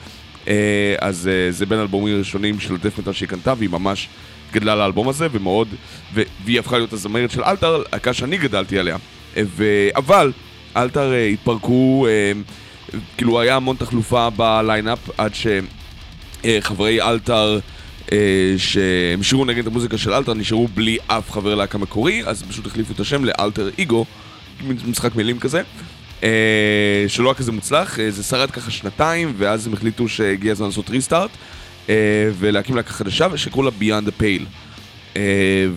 [0.48, 4.08] אה, אז אה, זה בין האלבומים הראשונים של death metal שהיא קנתה, והיא ממש
[4.52, 5.68] גדלה לאלבום הזה, ומאוד,
[6.44, 8.96] והיא הפכה להיות הזמרת של אלתר, להקה שאני גדלתי עליה.
[9.36, 10.32] אה, ו- אבל
[10.76, 12.32] אלתר אה, התפרקו, אה,
[13.16, 17.58] כאילו היה המון תחלופה בליינאפ, עד שחברי אלתר
[18.12, 18.18] אה,
[18.56, 22.92] שהם שירו נגד המוזיקה של אלתר, נשארו בלי אף חבר להקה מקורי, אז פשוט החליפו
[22.92, 24.04] את השם לאלתר איגו,
[24.86, 25.62] משחק מילים כזה.
[26.22, 30.66] אה, שלא היה כזה מוצלח, אה, זה שרד ככה שנתיים, ואז הם החליטו שהגיע הזמן
[30.66, 31.30] לעשות ריסטארט,
[31.88, 31.94] אה,
[32.38, 34.44] ולהקים להקה חדשה, ושקראו לה Beyond the Pale.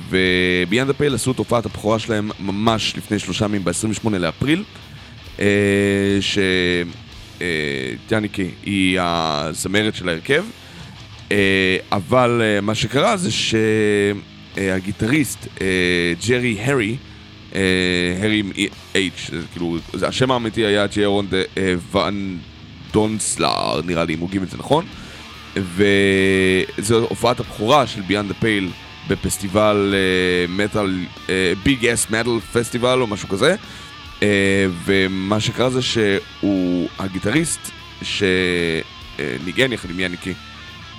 [0.09, 4.63] ו-Beyond עשו את הופעת הבכורה שלהם ממש לפני שלושה ימים, ב-28 לאפריל,
[8.05, 10.45] שטיאניקי היא הזמרת של ההרכב,
[11.91, 13.29] אבל מה שקרה זה
[14.55, 15.47] שהגיטריסט
[16.27, 16.95] ג'רי הרי,
[18.21, 18.51] הרי עם
[18.93, 21.27] H, כאילו, זה השם האמיתי היה ג'יירון
[21.91, 22.37] ואן
[22.91, 24.85] דונסלר, נראה לי, אם הוגים את זה נכון.
[25.55, 28.69] וזו הופעת הבכורה של Beyond the Pale
[29.07, 29.95] בפסטיבל
[30.49, 30.99] מטאל,
[31.63, 33.55] Big Ass Metal Festival או משהו כזה.
[34.19, 34.23] Uh,
[34.85, 37.71] ומה שקרה זה שהוא הגיטריסט
[38.01, 40.33] שניגן יחד עם יאניקי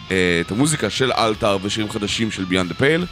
[0.08, 0.10] uh,
[0.40, 3.06] את המוזיקה של Altar ושירים חדשים של Beyond the Pale.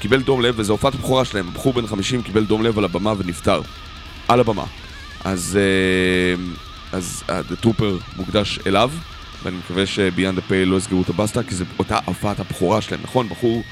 [0.00, 3.14] קיבל דום לב, וזו הופעת הבכורה שלהם, בחור בן 50 קיבל דום לב על הבמה
[3.18, 3.60] ונפטר.
[4.28, 4.64] על הבמה.
[5.24, 8.90] אז, uh, אז uh, The Trooper מוקדש אליו,
[9.42, 13.28] ואני מקווה שביאנד הפה לא יסגרו את הבסטה, כי זו אותה הופעת הבכורה שלהם, נכון?
[13.28, 13.62] בחור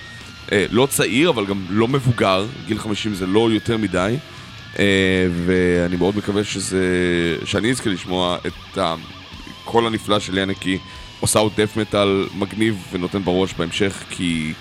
[0.46, 4.39] uh, לא צעיר, אבל גם לא מבוגר, גיל 50 זה לא יותר מדי, uh,
[5.46, 6.86] ואני מאוד מקווה שזה,
[7.44, 10.78] שאני אזכה לשמוע את הקול הנפלא של ינקי
[11.20, 14.52] עושה עוד דף מטאל מגניב ונותן בראש בהמשך, כי...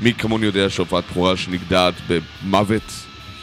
[0.00, 2.92] מי כמוני יודע שהופעת בכורה שנגדעת במוות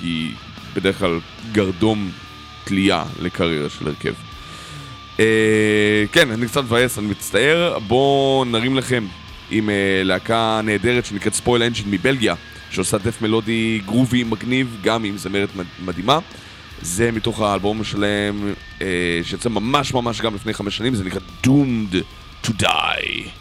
[0.02, 0.32] היא
[0.76, 1.20] בדרך כלל
[1.52, 2.12] גרדום
[2.64, 4.14] תלייה לקריירה של הרכב.
[5.20, 7.80] אה, כן, אני קצת מבאס, אני מצטער.
[7.80, 9.06] בואו נרים לכם
[9.52, 12.36] עם אה, להקה נהדרת שנקראת ספויל אנג'ין מבלגיה,
[12.72, 15.50] שעושה דף מלודי גרובי מגניב, גם עם זמרת
[15.86, 16.20] מדהימה.
[16.82, 21.96] זה מתוך האלבום שלהם, אה, שיצא ממש ממש גם לפני חמש שנים, זה נקרא Doomed
[22.46, 23.41] to Die.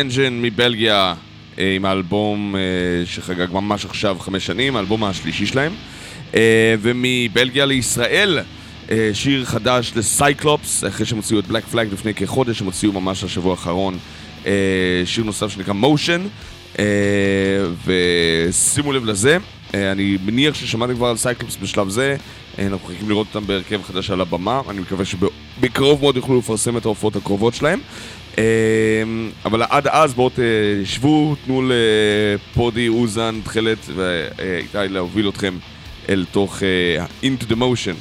[0.00, 1.14] אנג'ן מבלגיה
[1.58, 2.60] אה, עם האלבום אה,
[3.06, 5.72] שחגג ממש עכשיו חמש שנים, האלבום השלישי שלהם.
[6.34, 8.38] אה, ומבלגיה לישראל,
[9.12, 13.50] שיר חדש לסייקלופס, אחרי שהם הוציאו את Black Flag לפני כחודש, הם הוציאו ממש השבוע
[13.50, 13.98] האחרון
[15.04, 16.26] שיר נוסף שנקרא Motion.
[17.86, 19.38] ושימו לב לזה,
[19.74, 22.16] אני מניח ששמעתם כבר על סייקלופס בשלב זה,
[22.58, 26.84] אנחנו מחכים לראות אותם בהרכב חדש על הבמה, אני מקווה שבקרוב מאוד יוכלו לפרסם את
[26.84, 27.80] ההופעות הקרובות שלהם.
[28.38, 28.44] אה,
[29.44, 35.58] אבל עד אז בואו תשבו, תנו לפודי, אוזן, תכלת ואיתי להוביל אתכם
[36.08, 37.96] אל תוך אה, Into the Motion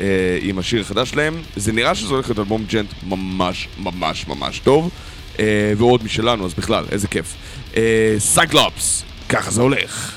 [0.00, 1.42] אה, עם השיר החדש שלהם.
[1.56, 4.90] זה נראה שזה הולך להיות אלבום djent ממש ממש ממש טוב,
[5.38, 7.34] אה, ועוד משלנו, אז בכלל, איזה כיף.
[8.18, 10.12] סייקלופס, ככה זה הולך.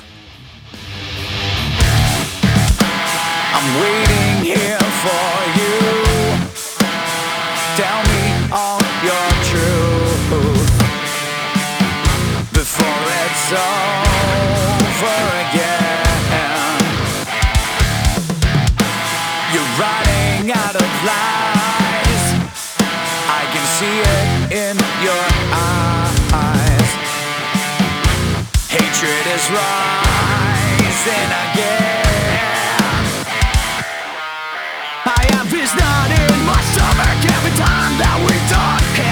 [3.54, 5.76] I'm waiting here for you.
[7.78, 8.21] Tell me
[8.54, 10.68] all your truth
[12.52, 15.16] before it's over
[15.48, 16.84] again.
[19.54, 22.24] You're running out of lies.
[23.32, 25.26] I can see it in your
[25.56, 26.92] eyes.
[28.68, 31.51] Hatred is rising
[36.82, 39.11] stomach every time that we talk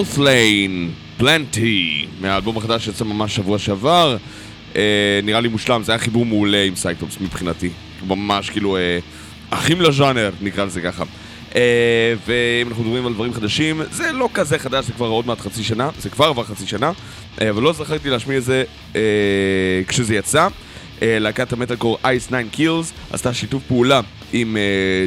[0.00, 4.16] Lane, פלנטי, מהאלבום החדש שיצא ממש שבוע שעבר.
[4.76, 7.70] אה, נראה לי מושלם, זה היה חיבור מעולה עם סייקטופס מבחינתי.
[8.06, 8.98] ממש כאילו אה,
[9.50, 11.04] אחים לז'אנר, נקרא לזה ככה.
[11.54, 15.40] אה, ואם אנחנו מדברים על דברים חדשים, זה לא כזה חדש, זה כבר עוד מעט
[15.40, 16.92] חצי שנה, זה כבר עבר חצי שנה,
[17.40, 18.64] אה, אבל לא זכרתי להשמיע את זה
[18.96, 19.00] אה,
[19.88, 20.48] כשזה יצא.
[21.02, 24.00] אה, להקת ה metalcore Ice 9 Kills עשתה שיתוף פעולה
[24.32, 24.62] עם אה,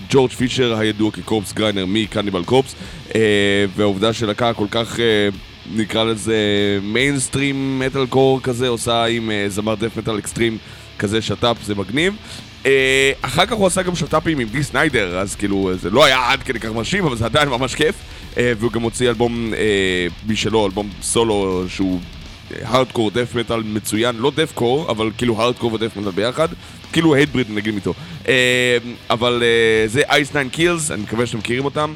[0.09, 2.75] ג'ורג' פישר הידוע כ Corpsegrinder מ Cannibal Corpse.
[3.15, 3.21] אה,
[3.75, 5.29] והעובדה שלהקה כל כך אה,
[5.75, 6.35] נקרא לזה
[6.83, 10.57] מיינסטרים מטאל קור כזה עושה עם אה, זמר death metal extreme
[10.99, 12.15] כזה שת"פ זה מגניב.
[12.65, 16.31] אה, אחר כך הוא עשה גם שת"פים עם די סניידר אז כאילו זה לא היה
[16.31, 17.95] עד כדי כך מרשים אבל זה עדיין ממש כיף.
[18.37, 21.99] אה, והוא גם הוציא אלבום אה, משלו אלבום סולו שהוא
[22.61, 26.47] hardcore death metal מצוין, לא deathcore, אבל כאילו hardcore ו death metal ביחד,
[26.93, 27.93] כאילו Hatebreed נגיד איתו.
[28.27, 28.77] אה,
[29.09, 31.93] אבל אה, זה Ice 9 Kills, אני מקווה שאתם מכירים אותם,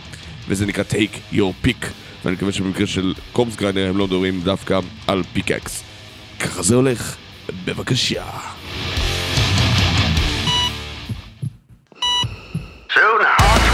[0.47, 1.85] וזה נקרא Take Your Pick,
[2.25, 5.83] ואני מקווה שבמקרה של Corpsegrinder הם לא מדברים דווקא על pickaxe.
[6.39, 7.15] ככה זה הולך,
[7.65, 8.23] בבקשה.
[12.93, 13.66] Soon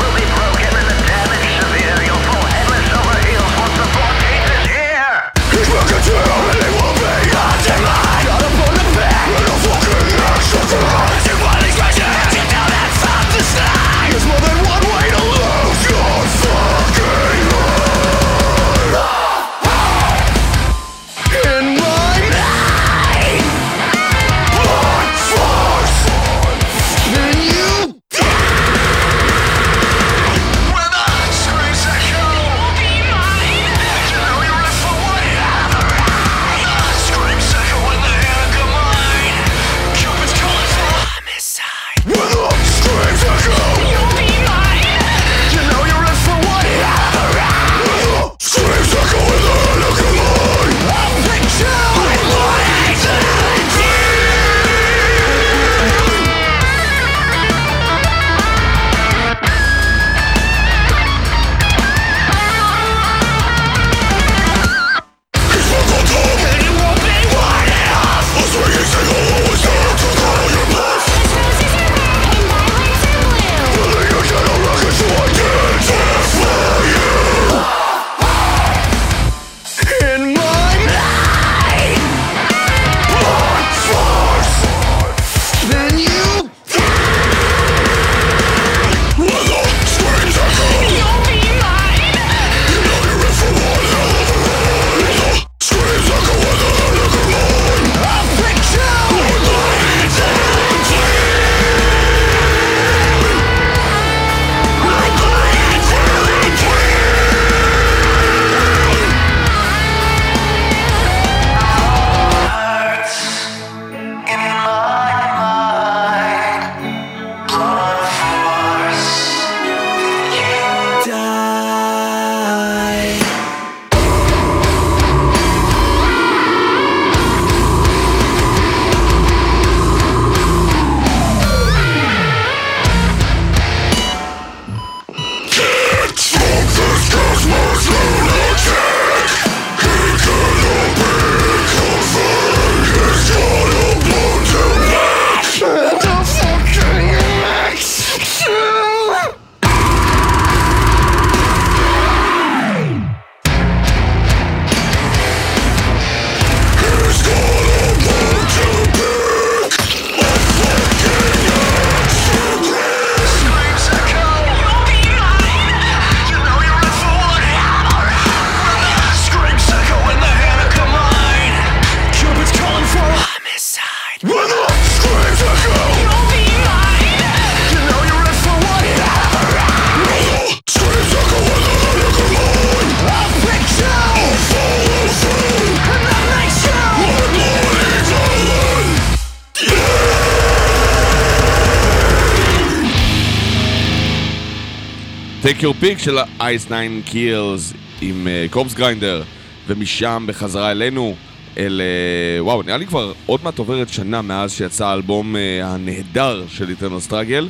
[195.53, 196.75] Take your pick של ה-Ice 9
[197.05, 199.23] Kills עם Corpsegrinder
[199.67, 201.15] ומשם בחזרה אלינו
[201.57, 201.81] אל...
[201.81, 206.69] אה, וואו, נראה לי כבר עוד מעט עוברת שנה מאז שיצא האלבום אה, הנהדר של
[206.69, 207.49] Eternal Struggle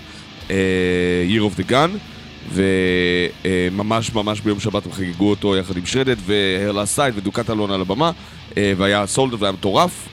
[0.52, 1.98] אה, Year of the Gun.
[2.54, 7.50] וממש ממש ביום שבת הם חגגו אותו יחד עם Shredhead ו Her Last Sight ודוקת
[7.50, 8.12] אלון על הבמה
[8.58, 10.08] אה, והיה sold out והיה מטורף.
[10.08, 10.13] אה,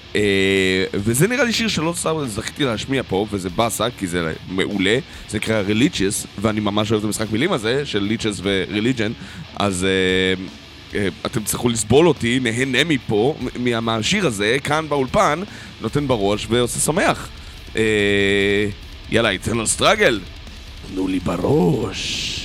[0.95, 5.39] וזה נראה לי שיר שלא סתם זכיתי להשמיע פה וזה באסה כי זה מעולה זה
[5.39, 9.13] נקרא Religious ואני ממש אוהב את המשחק מילים הזה של Liches ו-Religion
[9.57, 10.45] אז אה,
[10.95, 13.35] אה, אתם תצטרכו לסבול אותי, נהנה מפה,
[13.83, 15.43] מהשיר הזה, כאן באולפן,
[15.81, 17.29] נותן בראש ועושה שמח.
[17.77, 17.83] אה,
[19.11, 20.21] יאללה, איטרנל סטראגל,
[20.89, 22.37] תנו לי בראש.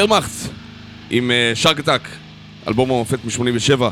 [0.00, 0.30] Wehrmacht
[1.10, 2.08] עם Shark Attack,
[2.68, 3.82] אלבום המופת מ-87,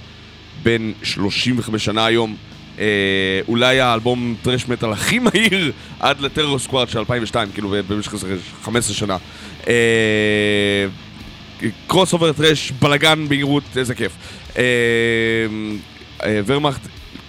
[0.63, 2.37] בן 35 שנה היום.
[2.79, 2.85] אה,
[3.49, 8.27] אולי האלבום thrash metal הכי מהיר עד ל Terror Squad של 2002, כאילו במשך איזה
[8.63, 9.17] 15 שנה.
[9.69, 10.87] אה,
[11.87, 14.13] crossover thrash, בלאגן, מהירות, איזה כיף.
[14.59, 14.63] אה,
[16.25, 16.81] אה, Wehrmacht,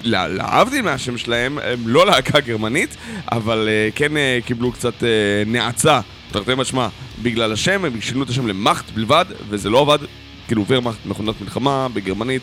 [0.03, 2.95] לה- להבדיל מהשם שלהם, הם לא להקה גרמנית,
[3.31, 5.07] אבל אה, כן אה, קיבלו קצת אה,
[5.45, 5.99] נאצה,
[6.31, 6.87] תרתי משמע,
[7.21, 9.99] בגלל השם, הם שינו את השם ל Macht בלבד, וזה לא עבד.
[10.47, 12.41] כאילו Wehrmacht, מכונת מלחמה בגרמנית,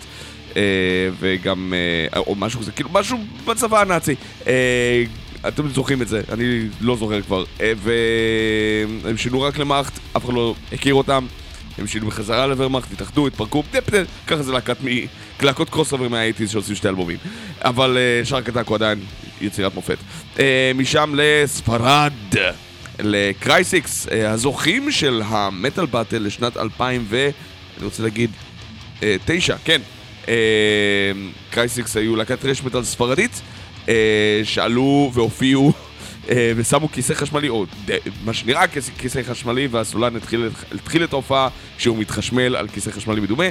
[0.57, 0.63] אה,
[1.21, 1.75] וגם,
[2.13, 4.15] אה, או משהו כזה, כאילו משהו בצבא הנאצי.
[4.47, 5.05] אה,
[5.49, 7.45] אתם זוכרים את זה, אני לא זוכר כבר.
[7.61, 7.73] אה,
[9.03, 11.27] והם שינו רק ל Macht, אף אחד לא הכיר אותם.
[11.79, 14.87] הם שינו בחזרה ל Wehrmacht, התאחדו, התפרקו, טפ, טפ, ככה זה להקת מ...
[15.43, 17.19] להקות crossover מהאייטיז שעושים שתי אלבומים.
[17.61, 18.99] אבל אה, Shark Attack הוא עדיין
[19.41, 19.99] יצירת מופת.
[20.39, 22.13] אה, משם לספרד,
[22.99, 27.31] ל Crisix, אה, הזוכים של ה Metal Battle לשנת 2000 ו...
[27.77, 28.31] אני רוצה להגיד...
[29.02, 29.81] אה, תשע, כן.
[30.28, 30.35] אה,
[31.51, 33.43] Crisix היו להקת thrash metal ספרדית,
[34.44, 35.73] שעלו והופיעו
[36.56, 37.66] ושמו כיסא חשמלי, או
[38.24, 38.66] מה שנראה
[38.98, 41.48] כיסא, חשמלי, והסולן התחיל, התחיל את ההופעה
[41.78, 43.44] כשהוא מתחשמל על כיסא חשמלי מדומה.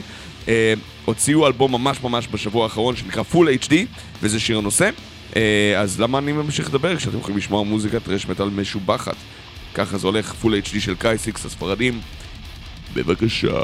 [1.05, 3.73] הוציאו אלבום ממש ממש בשבוע האחרון שנקרא Full HD,
[4.21, 4.89] וזה שיר הנושא.
[5.35, 9.15] אה, אז למה אני ממשיך לדבר כשאתם יכולים לשמוע מוזיקת רש מטאל משובחת?
[9.73, 12.01] ככה זה הולך, Full HD של קרייסיקס הספרדים.
[12.93, 13.59] בבקשה.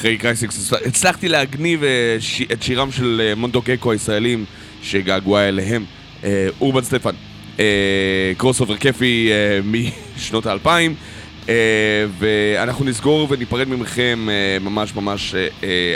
[0.00, 4.44] אחרי Crisix הצלחתי להגניב אה, ש- את שירם של אה, Mondo Gecko הישראלים
[4.82, 5.84] שגעגועיי אליהם,
[6.24, 7.10] אה, אורבן סטפן,
[8.36, 9.30] crossover כיפי
[9.64, 10.94] משנות האלפיים
[12.18, 14.28] ואנחנו נסגור וניפרד ממכם
[14.60, 15.34] ממש ממש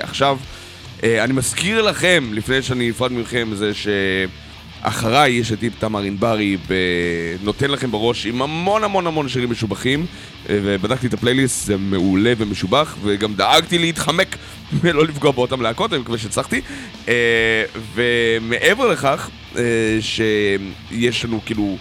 [0.00, 0.38] עכשיו.
[1.02, 3.70] אני מזכיר לכם, לפני שאני נפרד מכם, זה
[4.84, 6.56] שאחריי יש את טיפ תמר ענברי
[7.42, 10.06] נותן לכם בראש עם המון המון המון שירים משובחים.
[10.48, 14.36] ובדקתי את הפלייליסט, זה מעולה ומשובח וגם דאגתי להתחמק
[14.80, 16.60] ולא לפגוע באותם להקות, אני מקווה שהצלחתי.
[17.08, 19.62] אה, ומעבר לכך, אה,
[20.00, 21.76] שיש לנו כאילו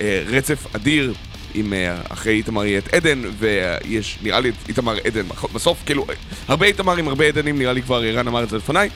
[0.00, 1.12] אה, רצף אדיר
[1.54, 1.72] עם
[2.08, 5.22] אחרי איתמר יהיה את עדן, ויש נראה לי את איתמר עדן
[5.54, 6.06] בסוף, כאילו,
[6.48, 8.88] הרבה איתמרים, הרבה עדנים, נראה לי כבר ערן אמר את זה לפניי.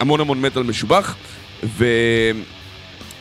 [0.00, 1.14] המון המון מטאל משובח,
[1.64, 1.84] ו...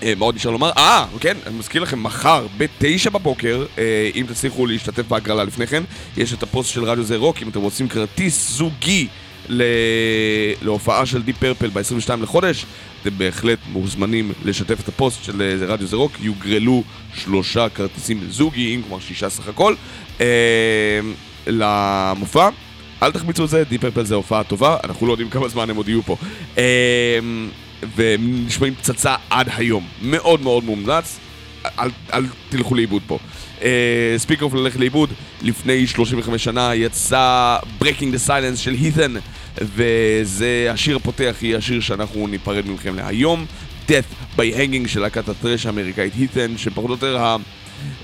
[0.03, 0.71] אה, מה עוד נשאר לומר?
[0.77, 5.83] אה, כן, אני מזכיר לכם, מחר בתשע בבוקר, אה, אם תצליחו להשתתף בהגרלה לפני כן,
[6.17, 9.07] יש את הפוסט של רדיו זה רוק, אם אתם רוצים כרטיס זוגי.
[10.61, 12.65] להופעה של Deep Purple ב-22 לחודש,
[13.01, 16.83] אתם בהחלט מוזמנים לשתף את הפוסט של אה, רדיו זה רוק, יוגרלו
[17.13, 19.75] שלושה כרטיסים זוגיים, כלומר שישה סך הכל,
[21.47, 22.49] למופע.
[23.03, 25.75] אל תחמיצו את זה, Deep Purple זה הופעה טובה, אנחנו לא יודעים כמה זמן הם
[25.75, 26.17] עוד יהיו פה.
[27.85, 29.87] אה, והם נשמעים פצצה עד היום.
[30.01, 31.19] מאוד מאוד מומלץ,
[31.65, 33.19] אל, אל תלכו לאיבוד פה.
[34.17, 35.09] Speak of ללכת לאיבוד,
[35.41, 39.13] לפני 35 שנה יצא Breaking the Silence של Heathen,
[39.61, 43.45] וזה השיר הפותח, יהיה השיר שאנחנו ניפרד מכם להיום.
[43.87, 47.35] Death by Hanging של להקת ה thrash האמריקאית Heathen, שפחות או יותר ה...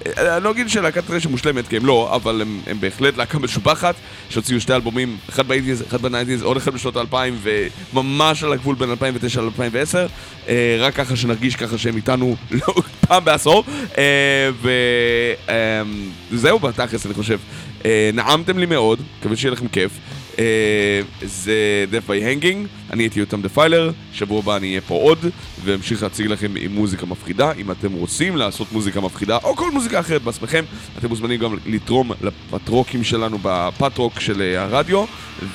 [0.05, 3.95] אני לא אגיד שלהקת thrash מושלמת, כי הם לא, אבל הם, הם בהחלט להקה משובחת,
[4.29, 7.39] שהוציאו שתי אלבומים, אחד באייטיז, אחד בנייטיז, עוד אחד בשנות האלפיים,
[7.93, 9.95] וממש על הגבול בין 2009 ל-2010,
[10.47, 12.35] אה, רק ככה שנרגיש ככה שהם איתנו
[12.67, 12.73] לא,
[13.07, 13.63] פעם בעשור,
[13.97, 14.49] אה,
[16.31, 17.39] וזהו בתכלס אני חושב.
[17.85, 19.91] אה, נעמתם לי מאוד, מקווה שיהיה לכם כיף.
[20.39, 25.17] אה, זה Death by Hanging, אני הייתי יותם דפיילר, שבוע הבא אני אהיה פה עוד,
[25.63, 27.51] ואמשיך להציג לכם עם מוזיקה מפחידה.
[27.51, 30.63] אם אתם רוצים לעשות מוזיקה מפחידה, או כל מוזיקה אחרת בעצמכם,
[30.97, 35.05] אתם מוזמנים גם לתרום לפטרוקים שלנו בפטרוק של אה, הרדיו,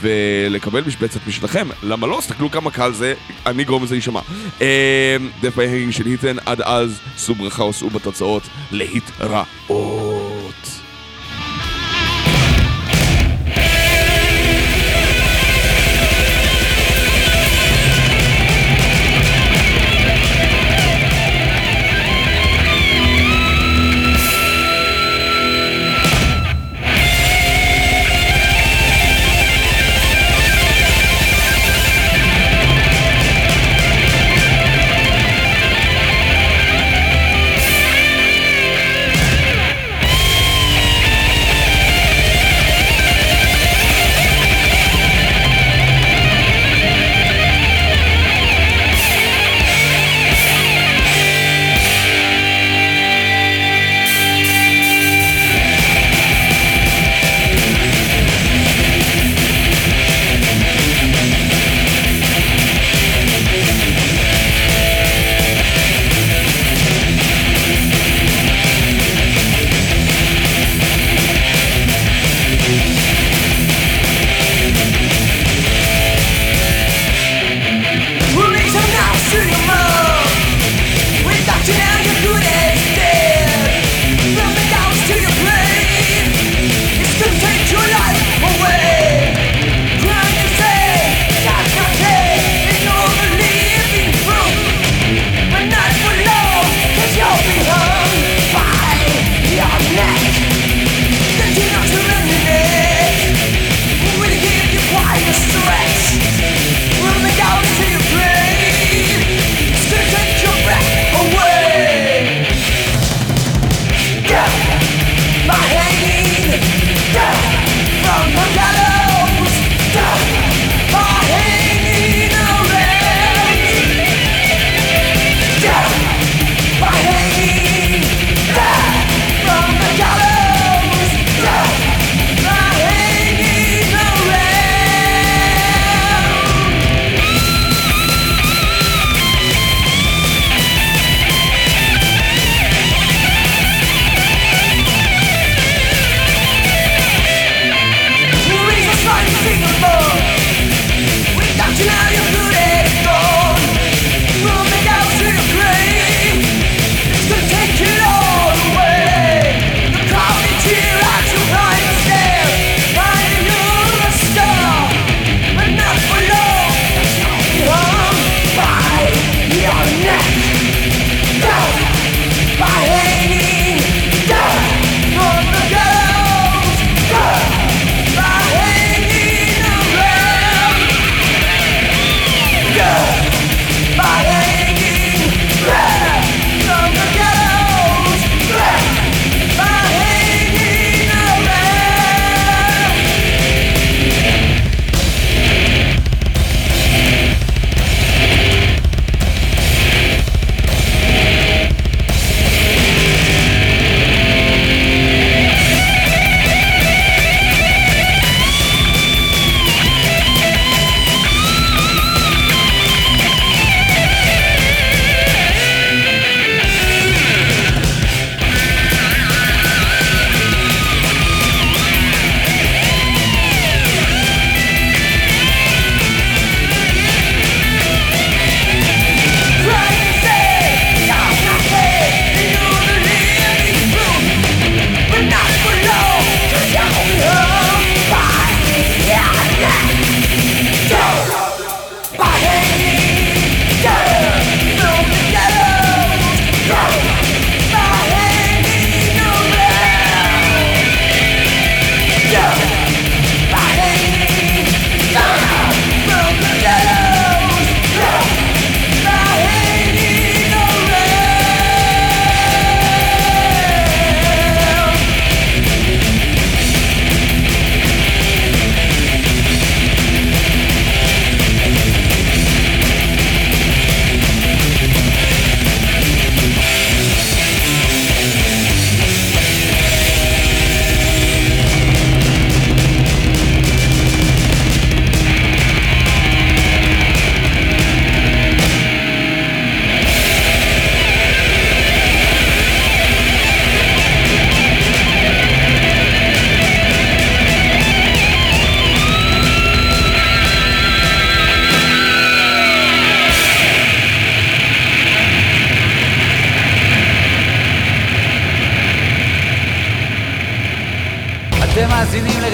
[0.00, 1.68] ולקבל משבצת משלכם.
[1.82, 2.16] למה לא?
[2.20, 3.14] תסתכלו כמה קל זה,
[3.46, 4.20] אני אגרום לזה יישמע.
[4.60, 8.42] אה, Death by Hanging של היטן, עד אז, שאו ברכה או שאו בתוצאות,
[8.72, 10.15] להתראות.